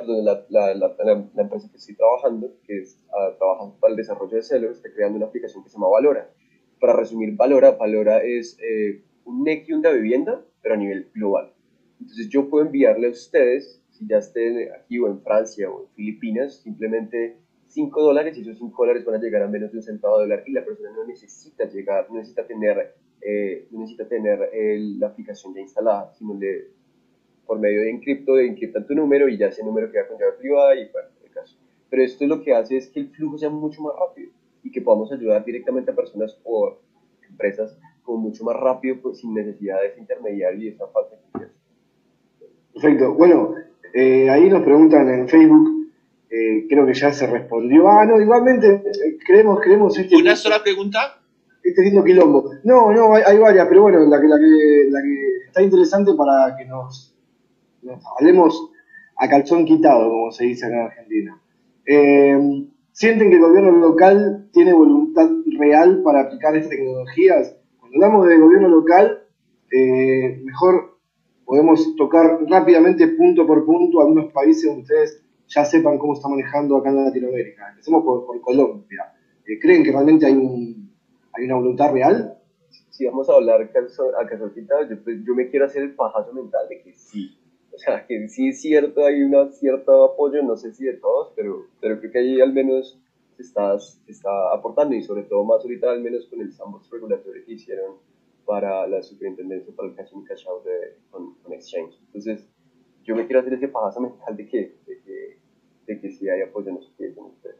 [0.05, 4.43] donde la, la, empresa que estoy trabajando, que es, uh, trabaja para el desarrollo de
[4.43, 6.29] Seller, está creando una aplicación que se llama Valora.
[6.79, 11.53] Para resumir, Valora, Valora es eh, un Nexium de vivienda, pero a nivel global.
[11.99, 15.89] Entonces, yo puedo enviarle a ustedes, si ya estén aquí o en Francia o en
[15.95, 17.37] Filipinas, simplemente
[17.75, 20.23] 5 dólares y esos 5 dólares van a llegar a menos de un centavo de
[20.23, 24.49] dólar y la persona no necesita llegar, no necesita tener, eh, no necesita tener
[24.97, 26.69] la aplicación ya instalada, sino de,
[27.45, 30.73] por medio de encripto, encriptan tu número y ya ese número queda con llave privada
[30.75, 31.57] y bueno, el caso.
[31.89, 34.31] Pero esto lo que hace es que el flujo sea mucho más rápido
[34.63, 36.77] y que podamos ayudar directamente a personas o
[37.29, 41.21] empresas como mucho más rápido pues, sin necesidad de ese intermediario y esa falta de
[41.23, 41.59] confianza.
[42.73, 43.13] Perfecto.
[43.15, 43.53] Bueno,
[43.93, 45.74] eh, ahí nos preguntan en Facebook
[46.29, 47.87] eh, creo que ya se respondió.
[47.87, 51.21] Ah, no, igualmente eh, creemos, creemos este ¿Una sola pregunta?
[51.65, 52.51] este lindo quilombo.
[52.63, 56.55] No, no, hay, varias, pero bueno, la que, la, que, la que está interesante para
[56.55, 57.15] que nos,
[57.81, 58.71] nos hablemos
[59.17, 61.41] a calzón quitado, como se dice acá en Argentina.
[61.87, 67.57] Eh, ¿Sienten que el gobierno local tiene voluntad real para aplicar estas tecnologías?
[67.79, 69.23] Cuando hablamos de gobierno local,
[69.71, 70.97] eh, mejor
[71.45, 76.77] podemos tocar rápidamente punto por punto algunos países donde ustedes ya sepan cómo está manejando
[76.77, 77.69] acá en Latinoamérica.
[77.69, 79.13] Empecemos por, Colombia.
[79.47, 80.93] Eh, ¿Creen que realmente hay, un,
[81.33, 82.37] hay una voluntad real?
[82.89, 86.33] Si vamos a hablar a calzón quitado, yo, pues, yo me quiero hacer el pajazo
[86.33, 87.37] mental de que sí
[87.75, 91.33] o sea, que sí es cierto, hay un cierto apoyo, no sé si de todos,
[91.35, 92.97] pero, pero creo que ahí al menos
[93.35, 93.75] se está,
[94.07, 97.97] está aportando y sobre todo más ahorita al menos con el sandbox regulatorio que hicieron
[98.45, 101.99] para la superintendencia para el cash in cash out de, con, Exchange.
[102.07, 102.47] Entonces,
[103.03, 105.01] yo me quiero hacer ese paso mental de que, de
[105.85, 107.55] de que si hay apoyo, qué con ustedes.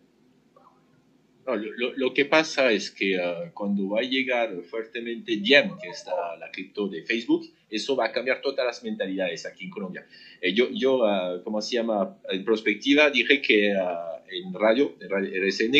[1.45, 5.89] No, lo, lo, que pasa es que uh, cuando va a llegar fuertemente Diem, que
[5.89, 6.03] es
[6.39, 10.07] la, cripto de Facebook, eso va a cambiar todas las mentalidades aquí en Colombia.
[10.41, 12.17] Eh, yo, yo uh, ¿cómo se llama?
[12.30, 15.32] En perspectiva, dije que uh, en radio, en radio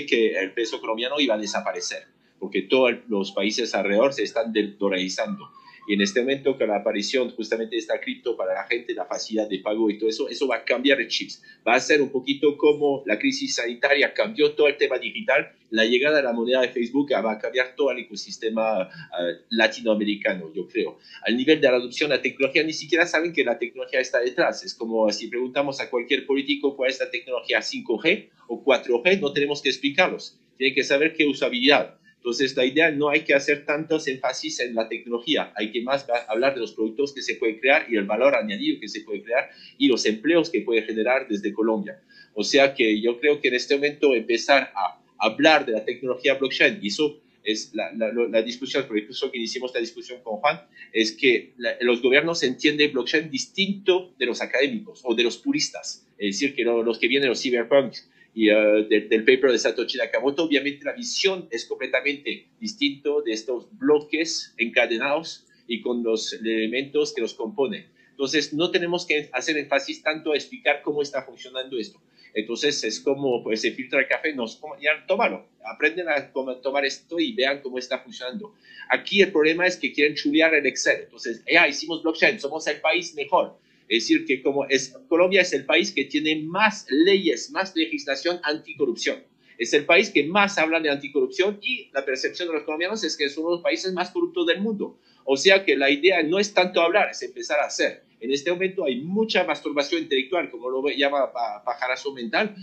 [0.08, 2.04] que el peso colombiano iba a desaparecer,
[2.38, 5.50] porque todos los países alrededor se están dolarizando.
[5.88, 9.06] Y en este momento, con la aparición justamente de esta cripto para la gente, la
[9.06, 11.44] facilidad de pago y todo eso, eso va a cambiar el chips.
[11.68, 15.86] Va a ser un poquito como la crisis sanitaria cambió todo el tema digital, la
[15.86, 20.68] llegada de la moneda de Facebook va a cambiar todo el ecosistema eh, latinoamericano, yo
[20.68, 21.00] creo.
[21.24, 24.20] Al nivel de la adopción de la tecnología, ni siquiera saben que la tecnología está
[24.20, 24.64] detrás.
[24.64, 29.34] Es como si preguntamos a cualquier político cuál es la tecnología 5G o 4G, no
[29.34, 30.40] tenemos que explicarlos.
[30.58, 34.74] Tienen que saber qué usabilidad entonces, la idea no hay que hacer tantos énfasis en
[34.74, 38.06] la tecnología, hay que más hablar de los productos que se pueden crear y el
[38.06, 42.02] valor añadido que se puede crear y los empleos que puede generar desde Colombia.
[42.34, 46.34] O sea que yo creo que en este momento empezar a hablar de la tecnología
[46.34, 50.62] blockchain, y eso es la, la, discusión, por eso que hicimos la discusión con Juan,
[50.92, 56.08] es que los gobiernos entienden blockchain distinto de los académicos o de los puristas.
[56.18, 60.44] Es decir, que los que vienen los cyberpunks y uh, del paper de Satoshi Nakamoto,
[60.44, 67.22] obviamente la visión es completamente distinto de estos bloques encadenados y con los elementos que
[67.22, 67.88] los componen.
[68.12, 72.00] Entonces, no tenemos que hacer énfasis tanto a explicar cómo está funcionando esto.
[72.34, 76.32] Entonces, es como pues, se filtra el café, nos, ya tómalo, aprenden a
[76.62, 78.54] tomar esto y vean cómo está funcionando.
[78.90, 81.04] Aquí el problema es que quieren chulear el Excel.
[81.04, 83.58] Entonces, ya hicimos blockchain, somos el país mejor.
[83.88, 88.40] Es decir, que como es, Colombia es el país que tiene más leyes, más legislación
[88.44, 89.24] anticorrupción.
[89.58, 93.16] Es el país que más habla de anticorrupción y la percepción de los colombianos es
[93.16, 95.00] que son los países más corruptos del mundo.
[95.24, 98.04] O sea que la idea no es tanto hablar, es empezar a hacer.
[98.20, 101.32] En este momento hay mucha masturbación intelectual, como lo llama
[101.64, 102.56] pajarazo mental,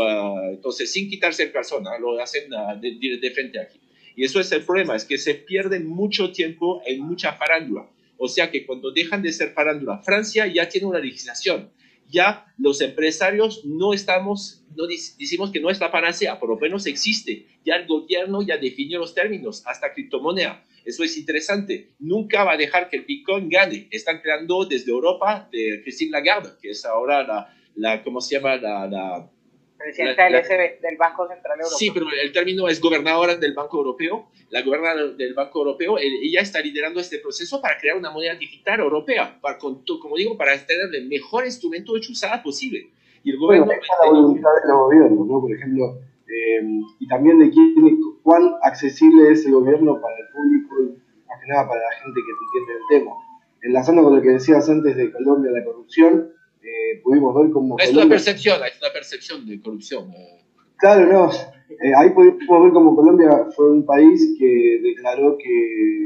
[0.00, 3.78] ah, entonces sin quitarse el calzón, lo hacen ah, de, de frente aquí.
[4.16, 7.88] Y eso es el problema, es que se pierde mucho tiempo en mucha farándula.
[8.22, 11.70] O sea que cuando dejan de ser farándula, Francia ya tiene una legislación.
[12.06, 16.84] Ya los empresarios no estamos, no decimos que no es la panacea, por lo menos
[16.84, 17.46] existe.
[17.64, 20.62] Ya el gobierno ya definió los términos, hasta criptomoneda.
[20.84, 21.94] Eso es interesante.
[21.98, 23.88] Nunca va a dejar que el Bitcoin gane.
[23.90, 28.56] Están creando desde Europa de Christine Lagarde, que es ahora la, la ¿cómo se llama?
[28.56, 29.30] la
[29.80, 31.78] presidenta del, del Banco Central Europeo.
[31.78, 34.28] Sí, pero el término es gobernadora del Banco Europeo.
[34.50, 38.80] La gobernadora del Banco Europeo, ella está liderando este proceso para crear una moneda digital
[38.80, 42.90] europea, para, como digo, para tener el mejor instrumento de usada posible.
[43.22, 43.66] Y el gobierno...
[43.66, 45.40] Bueno, la voluntad de los gobiernos, ¿no?
[45.40, 46.60] Por ejemplo, eh,
[46.98, 47.74] y también de quién,
[48.22, 52.20] cuán accesible es el gobierno para el público y más que nada para la gente
[52.20, 53.12] que entiende el tema.
[53.62, 56.32] Enlazando con lo que decías antes de Colombia, la corrupción,
[56.90, 57.78] eh, pudimos ver como...
[57.78, 60.12] Es una percepción, es una percepción de corrupción.
[60.76, 61.30] Claro, no.
[61.70, 66.04] Eh, ahí pudimos ver como Colombia fue un país que declaró que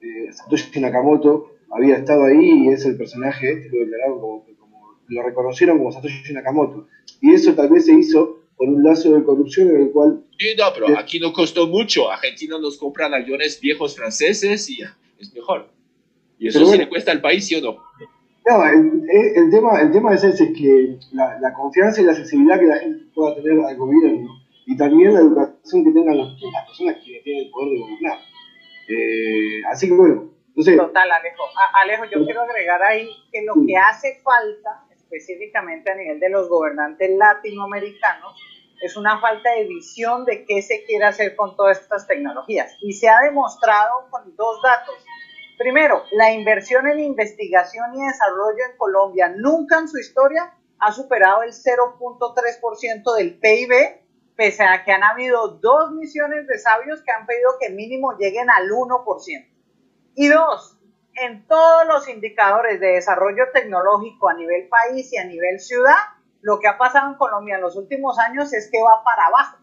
[0.00, 5.22] eh, Satoshi Nakamoto había estado ahí y es el personaje este, lo declararon como, lo
[5.22, 6.88] reconocieron como Satoshi Nakamoto.
[7.20, 10.24] Y eso tal vez se hizo por un lazo de corrupción en el cual...
[10.38, 12.10] Sí, no, pero aquí no costó mucho.
[12.10, 14.78] Argentina nos compran aviones viejos franceses y
[15.18, 15.68] es mejor.
[16.38, 17.78] ¿Y eso sí le cuesta al país, sí o no?
[18.46, 22.66] No, el, tema, el tema es ese, es que la, confianza y la accesibilidad que
[22.66, 24.30] la gente pueda tener al gobierno
[24.66, 26.28] y también la educación que tengan las,
[26.66, 28.18] personas que tienen el poder de gobernar.
[28.88, 30.76] Eh, así que bueno, no sé.
[30.76, 31.42] Total, Alejo.
[31.74, 36.48] Alejo, yo quiero agregar ahí que lo que hace falta, específicamente a nivel de los
[36.48, 38.40] gobernantes latinoamericanos,
[38.80, 42.76] es una falta de visión de qué se quiere hacer con todas estas tecnologías.
[42.80, 44.94] Y se ha demostrado con dos datos
[45.58, 51.42] Primero, la inversión en investigación y desarrollo en Colombia nunca en su historia ha superado
[51.42, 57.26] el 0.3% del PIB pese a que han habido dos misiones de sabios que han
[57.26, 59.48] pedido que mínimo lleguen al 1%.
[60.14, 60.78] Y dos,
[61.14, 65.96] en todos los indicadores de desarrollo tecnológico a nivel país y a nivel ciudad,
[66.42, 69.56] lo que ha pasado en Colombia en los últimos años es que va para abajo.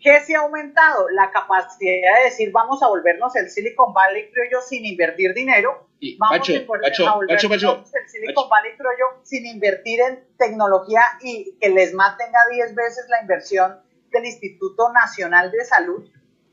[0.00, 1.08] ¿Qué se ha aumentado?
[1.10, 5.88] La capacidad de decir vamos a volvernos el Silicon Valley criollo sin invertir dinero.
[6.18, 12.38] vamos a, volvernos el Silicon Valley criollo sin invertir en tecnología y que les tenga
[12.52, 13.80] 10 veces la inversión
[14.10, 16.08] del Instituto Nacional de Salud.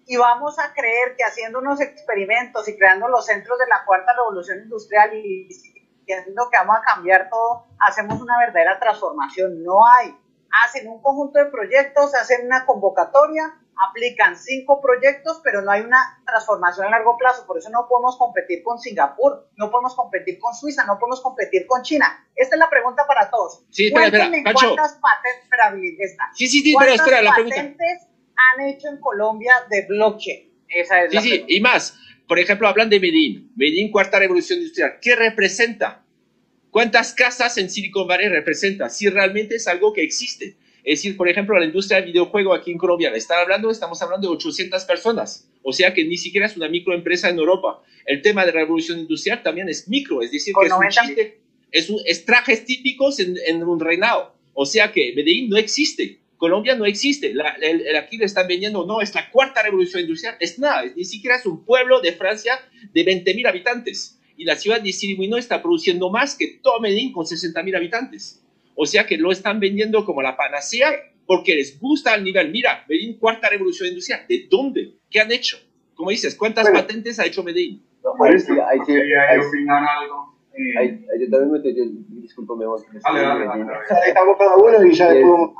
[0.07, 4.13] Y vamos a creer que haciendo unos experimentos y creando los centros de la cuarta
[4.13, 5.47] revolución industrial y,
[6.05, 9.63] y haciendo que vamos a cambiar todo, hacemos una verdadera transformación.
[9.63, 10.15] No hay
[10.63, 13.53] hacen un conjunto de proyectos, hacen una convocatoria,
[13.89, 17.45] aplican cinco proyectos, pero no hay una transformación a largo plazo.
[17.45, 21.65] Por eso no podemos competir con Singapur, no podemos competir con Suiza, no podemos competir
[21.67, 22.25] con China.
[22.35, 23.63] Esta es la pregunta para todos.
[23.69, 27.55] Sí, espera, espera, ¿Cuántas patentes, Sí, sí, sí, pero espera, la pregunta.
[27.55, 30.53] patentes han hecho en Colombia de blockchain?
[30.69, 31.97] Esa es sí, sí, y más.
[32.27, 33.51] Por ejemplo, hablan de Medellín.
[33.55, 34.97] Medellín, cuarta revolución industrial.
[35.01, 36.04] ¿Qué representa?
[36.75, 38.89] ¿Cuántas casas en Silicon Valley representa?
[38.89, 40.57] Si realmente es algo que existe.
[40.83, 44.27] Es decir, por ejemplo, la industria del videojuego aquí en Colombia, están hablando, estamos hablando
[44.27, 45.47] de 800 personas.
[45.63, 47.81] O sea que ni siquiera es una microempresa en Europa.
[48.05, 51.39] El tema de la revolución industrial también es micro, es decir, que es un chiste,
[51.71, 54.35] es, un, trajes típicos en, un reinado.
[54.53, 56.19] O sea que Medellín no existe.
[56.35, 57.33] Colombia no existe.
[57.97, 60.35] aquí le están vendiendo, no, es la cuarta revolución industrial.
[60.41, 62.59] Es nada, ni siquiera es un pueblo de Francia
[62.93, 67.25] de 20.000 habitantes y la ciudad de Sirimuino está produciendo más que todo Medellín con
[67.25, 68.43] 60 mil habitantes.
[68.75, 70.89] O sea que lo están vendiendo como la panacea
[71.25, 72.51] porque les gusta el nivel.
[72.51, 74.25] Mira, Medellín, cuarta revolución industrial.
[74.27, 74.95] ¿De dónde?
[75.09, 75.57] ¿Qué han hecho?
[75.95, 77.81] Como dices, ¿cuántas patentes ha hecho Medellín?
[78.03, 80.35] No, hay, sí, hay, que hay, opinar algo.
[80.53, 81.83] Eh, yo también me yo,
[82.21, 85.51] disculpo, me voy a Estamos cada uno y ya después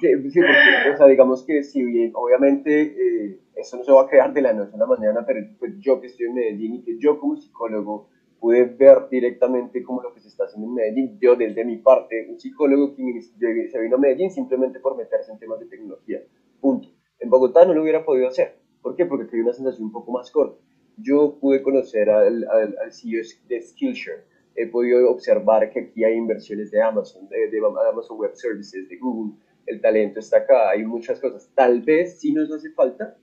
[0.00, 4.02] Sí, sí, porque, o sea, digamos que si bien, obviamente, eh, eso no se va
[4.02, 6.74] a quedar de la noche a la mañana, pero pues, yo que estoy en Medellín
[6.74, 8.08] y que yo como psicólogo
[8.40, 11.18] pude ver directamente como lo que se está haciendo en Medellín.
[11.20, 13.22] Yo, desde mi parte, un psicólogo que
[13.70, 16.22] se vino a Medellín simplemente por meterse en temas de tecnología.
[16.60, 16.88] Punto.
[17.18, 18.56] En Bogotá no lo hubiera podido hacer.
[18.82, 19.06] ¿Por qué?
[19.06, 20.60] Porque hay una sensación un poco más corta.
[20.96, 24.24] Yo pude conocer al, al, al CEO de Skillshare.
[24.54, 28.96] He podido observar que aquí hay inversiones de Amazon, de, de Amazon Web Services, de
[28.96, 29.34] Google.
[29.66, 31.50] El talento está acá, hay muchas cosas.
[31.54, 33.18] Tal vez sí nos hace falta,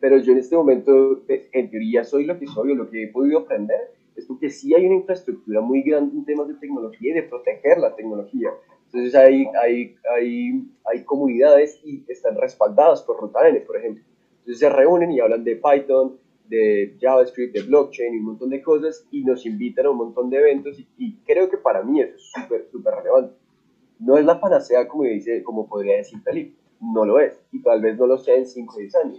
[0.00, 3.08] pero yo en este momento, en teoría, soy lo que soy o lo que he
[3.08, 7.14] podido aprender es porque sí hay una infraestructura muy grande en temas de tecnología y
[7.14, 8.50] de proteger la tecnología.
[8.86, 14.02] Entonces hay, hay, hay, hay comunidades y están respaldadas por RotaN, por ejemplo.
[14.40, 18.62] Entonces se reúnen y hablan de Python, de JavaScript, de blockchain y un montón de
[18.62, 22.14] cosas y nos invitan a un montón de eventos y, creo que para mí eso
[22.16, 23.34] es súper, súper relevante.
[24.00, 27.82] No es la panacea como, dice, como podría decir Felipe, no lo es y tal
[27.82, 29.18] vez no lo sea en 5 o 10 años,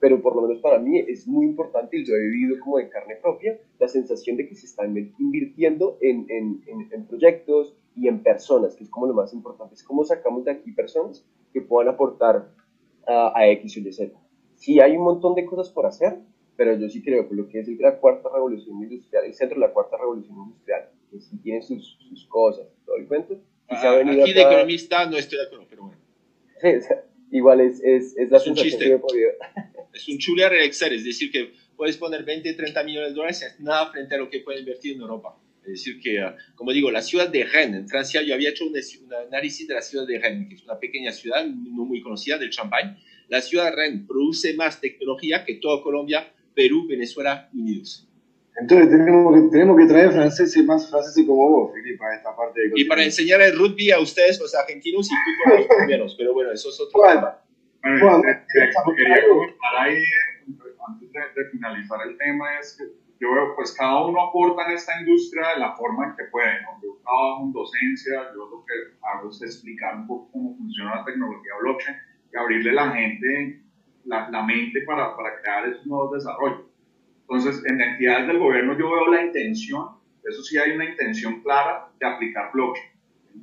[0.00, 2.88] pero por lo menos para mí es muy importante y yo he vivido como de
[2.88, 8.22] carne propia la sensación de que se están invirtiendo en, en, en, proyectos y en
[8.22, 11.92] personas, que es como lo más importante, es cómo sacamos de aquí personas que puedan
[11.92, 12.48] aportar
[13.06, 14.18] a, a X o Y Z.
[14.54, 16.18] Sí hay un montón de cosas por hacer,
[16.56, 19.66] pero yo sí creo que lo que es la cuarta revolución industrial, el centro de
[19.66, 23.34] la cuarta revolución industrial, que sí tiene sus, sus cosas, todo el cuento.
[23.68, 26.00] Y se ha ah, venido aquí de economista no estoy de acuerdo, pero bueno.
[27.30, 29.00] igual es, es, es la es un chiste.
[30.00, 33.42] Es un chulear el Excel, es decir, que puedes poner 20, 30 millones de dólares,
[33.42, 35.36] es nada frente a lo que puede invertir en Europa.
[35.62, 38.64] Es decir, que, ah, como digo, la ciudad de Rennes, en Francia, yo había hecho
[38.64, 38.74] un,
[39.28, 42.50] análisis de la ciudad de Rennes, que es una pequeña ciudad no muy conocida del
[42.50, 42.96] Champagne.
[43.28, 48.06] La ciudad de Rennes produce más tecnología que toda Colombia, Perú, Venezuela unidos.
[48.60, 52.60] Entonces tenemos que, tenemos que traer franceses más franceses como vos, Filipe, a esta parte
[52.60, 56.14] de Y para enseñar el rugby a ustedes, los argentinos, y tú los colombianos.
[56.18, 57.38] Pero bueno, eso es otro tema.
[57.82, 58.22] Bueno,
[58.96, 60.02] quería comentar ahí,
[60.88, 62.84] antes de, finalizar el tema, es que
[63.20, 66.62] yo veo, pues cada uno aporta en esta industria de la forma en que puede,
[66.62, 66.80] ¿no?
[66.82, 71.04] Yo trabajo en docencia, yo lo que hago es explicar un poco cómo funciona la
[71.04, 71.96] tecnología blockchain
[72.32, 73.62] y abrirle la gente
[74.04, 76.66] la, la mente para, para crear esos nuevos desarrollos.
[77.22, 79.88] Entonces, en entidades del gobierno yo veo la intención,
[80.24, 82.90] eso sí hay una intención clara de aplicar blockchain.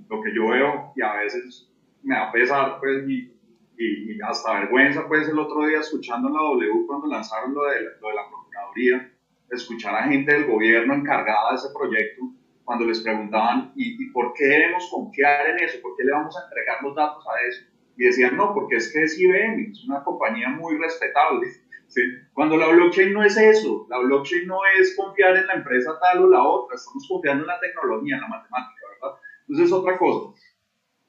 [0.10, 1.72] Lo que yo veo, y a veces
[2.04, 3.37] me da pesar, pues, y
[3.78, 7.82] y, hasta vergüenza, pues el otro día escuchando en la W cuando lanzaron lo de,
[8.02, 9.14] lo de la Procuraduría,
[9.52, 12.24] escuchar a gente del gobierno encargada de ese proyecto,
[12.66, 15.80] cuando les preguntaban, ¿y, ¿y, por qué debemos confiar en eso?
[15.82, 17.66] ¿Por qué le vamos a entregar los datos a eso?
[17.96, 21.48] Y decían, no, porque es que es IBM, es una compañía muy respetable.
[21.88, 22.02] ¿sí?
[22.34, 26.26] Cuando la blockchain no es eso, la blockchain no es confiar en la empresa tal
[26.26, 29.18] o la otra, estamos confiando en la tecnología, en la matemática, ¿verdad?
[29.42, 30.42] Entonces es otra cosa.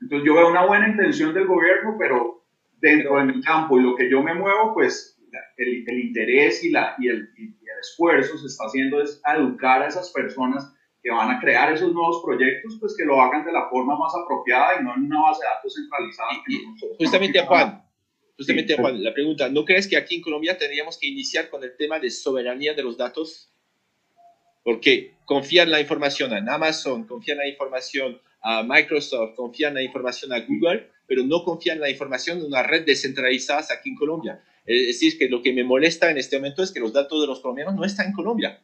[0.00, 2.37] Entonces yo veo una buena intención del gobierno, pero
[2.80, 5.18] dentro de mi campo y lo que yo me muevo, pues
[5.56, 9.82] el, el interés y, la, y, el, y el esfuerzo se está haciendo es educar
[9.82, 10.72] a esas personas
[11.02, 14.12] que van a crear esos nuevos proyectos, pues que lo hagan de la forma más
[14.14, 16.96] apropiada y no en una base de datos centralizada.
[16.98, 17.84] justamente, Juan,
[18.36, 21.76] justamente, Juan, la pregunta, ¿no crees que aquí en Colombia tendríamos que iniciar con el
[21.76, 23.52] tema de soberanía de los datos?
[24.64, 30.40] Porque confían la información en Amazon, confían la información a Microsoft, confían la información a
[30.40, 34.42] Google, pero no confían la información en una red descentralizada aquí en Colombia.
[34.64, 37.26] Es decir, que lo que me molesta en este momento es que los datos de
[37.26, 38.62] los colombianos no están en Colombia.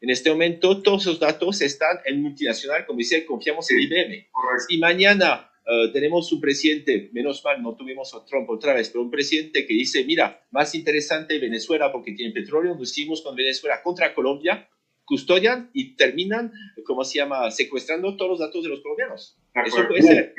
[0.00, 4.26] En este momento todos esos datos están en multinacional, como dice, confiamos en IBM.
[4.68, 9.02] Y mañana uh, tenemos un presidente, menos mal no tuvimos a Trump otra vez, pero
[9.02, 13.82] un presidente que dice, mira, más interesante Venezuela porque tiene petróleo, nos hicimos con Venezuela
[13.82, 14.68] contra Colombia,
[15.08, 16.52] custodian y terminan,
[16.86, 19.38] ¿cómo se llama?, secuestrando todos los datos de los colombianos.
[19.64, 20.34] Eso puede ser.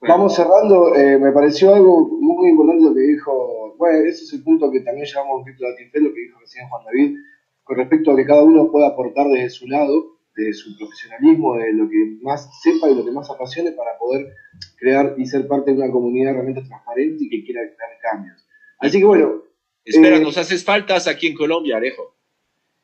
[0.00, 4.42] Vamos cerrando, eh, me pareció algo muy importante lo que dijo, bueno, ese es el
[4.42, 7.18] punto que también llevamos un poquito de lo que dijo recién Juan David,
[7.62, 11.72] con respecto a que cada uno pueda aportar desde su lado, de su profesionalismo, de
[11.74, 14.34] lo que más sepa y lo que más apasione para poder
[14.76, 18.44] crear y ser parte de una comunidad realmente transparente y que quiera crear cambios.
[18.80, 19.51] Así que bueno.
[19.84, 22.16] Espera, eh, nos haces faltas aquí en Colombia, Alejo.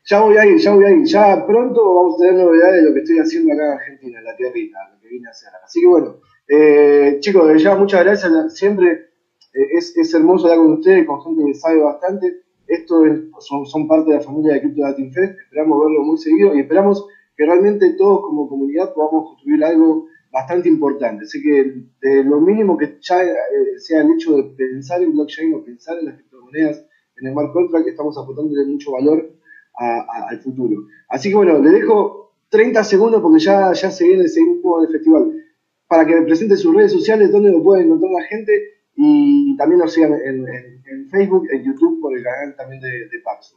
[0.04, 1.04] Ya voy a ir, ya voy a ir.
[1.04, 4.24] Ya pronto vamos a tener novedades de lo que estoy haciendo acá en Argentina, en
[4.24, 5.50] la tierrita, lo que vine a hacer.
[5.64, 8.56] Así que bueno, eh, chicos, ya muchas gracias.
[8.56, 12.42] Siempre eh, es, es, hermoso hablar con ustedes, con gente que sabe bastante.
[12.66, 13.02] Esto
[13.40, 15.38] son, son, parte de la familia de Crypto Latin Fest.
[15.38, 20.68] Esperamos verlo muy seguido y esperamos que realmente todos como comunidad podamos construir algo bastante
[20.68, 21.24] importante.
[21.24, 25.64] Así que lo mínimo que ya eh, sea el hecho de pensar en blockchain o
[25.64, 26.84] pensar en las criptomonedas,
[27.16, 29.32] en el smart contract, estamos aportándole mucho valor
[29.80, 30.86] al futuro.
[31.08, 34.90] Así que bueno, le dejo 30 segundos porque ya, ya se viene el segundo del
[34.90, 35.32] festival
[35.86, 38.52] para que presente sus redes sociales, donde lo puede encontrar la gente
[38.96, 40.44] y también nos sigan en,
[41.10, 43.56] Facebook, en YouTube, por el canal también de, de Paxo.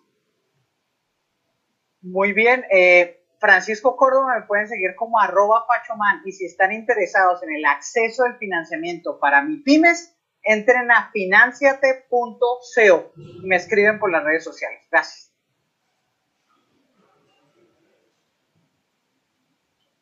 [2.01, 7.41] Muy bien, eh, Francisco Córdoba me pueden seguir como arroba Pachoman y si están interesados
[7.41, 14.11] en el acceso al financiamiento para mi pymes, entren a financiate.co y me escriben por
[14.11, 14.87] las redes sociales.
[14.91, 15.33] Gracias.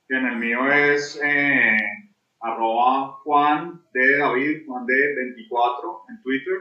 [0.10, 1.78] Bien, el mío es eh,
[2.42, 6.56] arroba Juan de David, Juan de 24 en Twitter.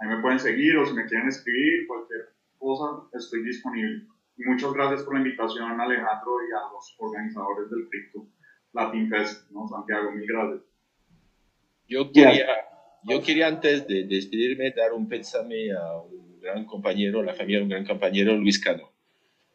[0.00, 4.06] Ahí me pueden seguir o si me quieren escribir, cualquier cosa, estoy disponible.
[4.36, 8.26] Muchas gracias por la invitación, Alejandro, y a los organizadores del Crypto
[8.72, 9.68] Latin Fest, ¿no?
[9.68, 10.62] Santiago, mil gracias.
[11.88, 12.46] Yo quería,
[13.04, 17.64] yo quería antes de despedirme dar un pésame a un gran compañero, la familia de
[17.64, 18.90] un gran compañero, Luis Cano.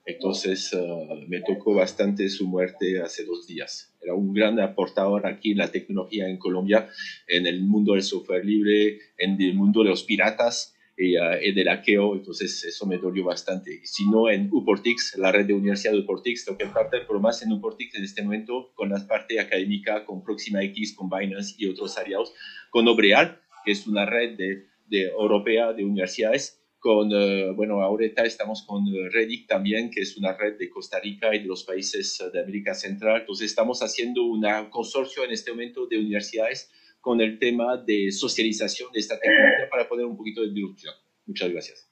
[0.06, 3.96] Entonces uh, me tocó bastante su muerte hace dos días.
[4.02, 6.88] Era un gran aportador aquí en la tecnología en Colombia,
[7.28, 11.68] en el mundo del software libre, en el mundo de los piratas y, uh, del
[11.68, 12.16] hackeo.
[12.16, 13.82] Entonces eso me dolió bastante.
[13.84, 17.42] Si no en Uportix, la red de universidad de Uportix, tengo que parte, pero más
[17.42, 21.68] en Uportix en este momento con la parte académica, con Proxima X, con Binance y
[21.68, 22.34] otros aliados,
[22.70, 28.22] con Obreal, que es una red de, de europea de universidades con, eh, bueno, ahorita
[28.26, 31.64] estamos con eh, Redic también, que es una red de Costa Rica y de los
[31.64, 33.22] países eh, de América Central.
[33.22, 36.70] Entonces estamos haciendo un consorcio en este momento de universidades
[37.06, 40.96] con el tema de socialización de esta tecnología para poner un poquito de disrupción.
[41.28, 41.88] Muchas gracias.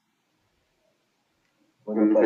[1.84, 2.18] Bueno,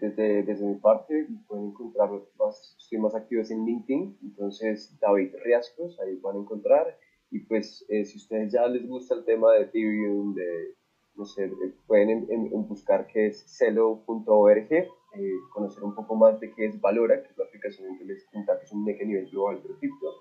[0.00, 6.00] desde, desde, mi parte pueden encontrar, más, estoy más activo en LinkedIn, entonces David Riascos,
[6.00, 6.98] ahí van a encontrar.
[7.30, 10.74] Y pues si ustedes ya les gusta el tema de Ethereum, de
[11.14, 12.26] no sé, eh, pueden
[12.66, 14.88] buscar qué es celo.org, eh,
[15.52, 18.58] conocer un poco más de qué es Valora, que es la aplicación que les cuenta
[18.58, 20.12] que es un NEC a nivel global de cripto.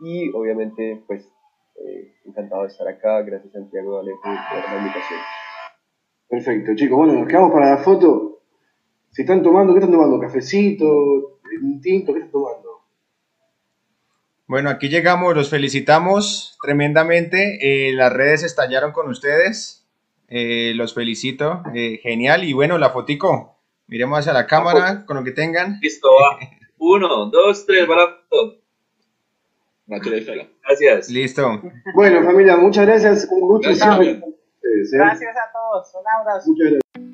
[0.00, 1.30] Y obviamente, pues,
[1.76, 3.22] eh, encantado de estar acá.
[3.22, 5.20] Gracias, Santiago Alejo, por la invitación.
[6.28, 6.96] Perfecto, chicos.
[6.98, 8.40] Bueno, nos quedamos para la foto.
[9.10, 10.18] Si están tomando, ¿qué están tomando?
[10.18, 11.40] ¿Cafecito?
[11.62, 12.12] ¿Un tinto?
[12.12, 12.62] ¿Qué están tomando?
[14.46, 17.58] Bueno, aquí llegamos, los felicitamos tremendamente.
[17.92, 19.82] las redes estallaron con ustedes.
[20.34, 21.62] Eh, los felicito.
[21.74, 22.44] Eh, genial.
[22.44, 23.58] Y bueno, la fotico.
[23.86, 25.78] Miremos hacia la cámara con lo que tengan.
[25.82, 26.38] Listo, va.
[26.78, 28.61] Uno, dos, tres, para la foto.
[29.86, 31.10] Gracias.
[31.10, 31.60] Listo.
[31.94, 33.28] Bueno, familia, muchas gracias.
[33.30, 33.68] Un gusto.
[33.68, 34.20] Gracias,
[34.92, 35.92] gracias a todos.
[35.94, 36.50] Un abrazo.
[36.50, 37.11] Muchas gracias.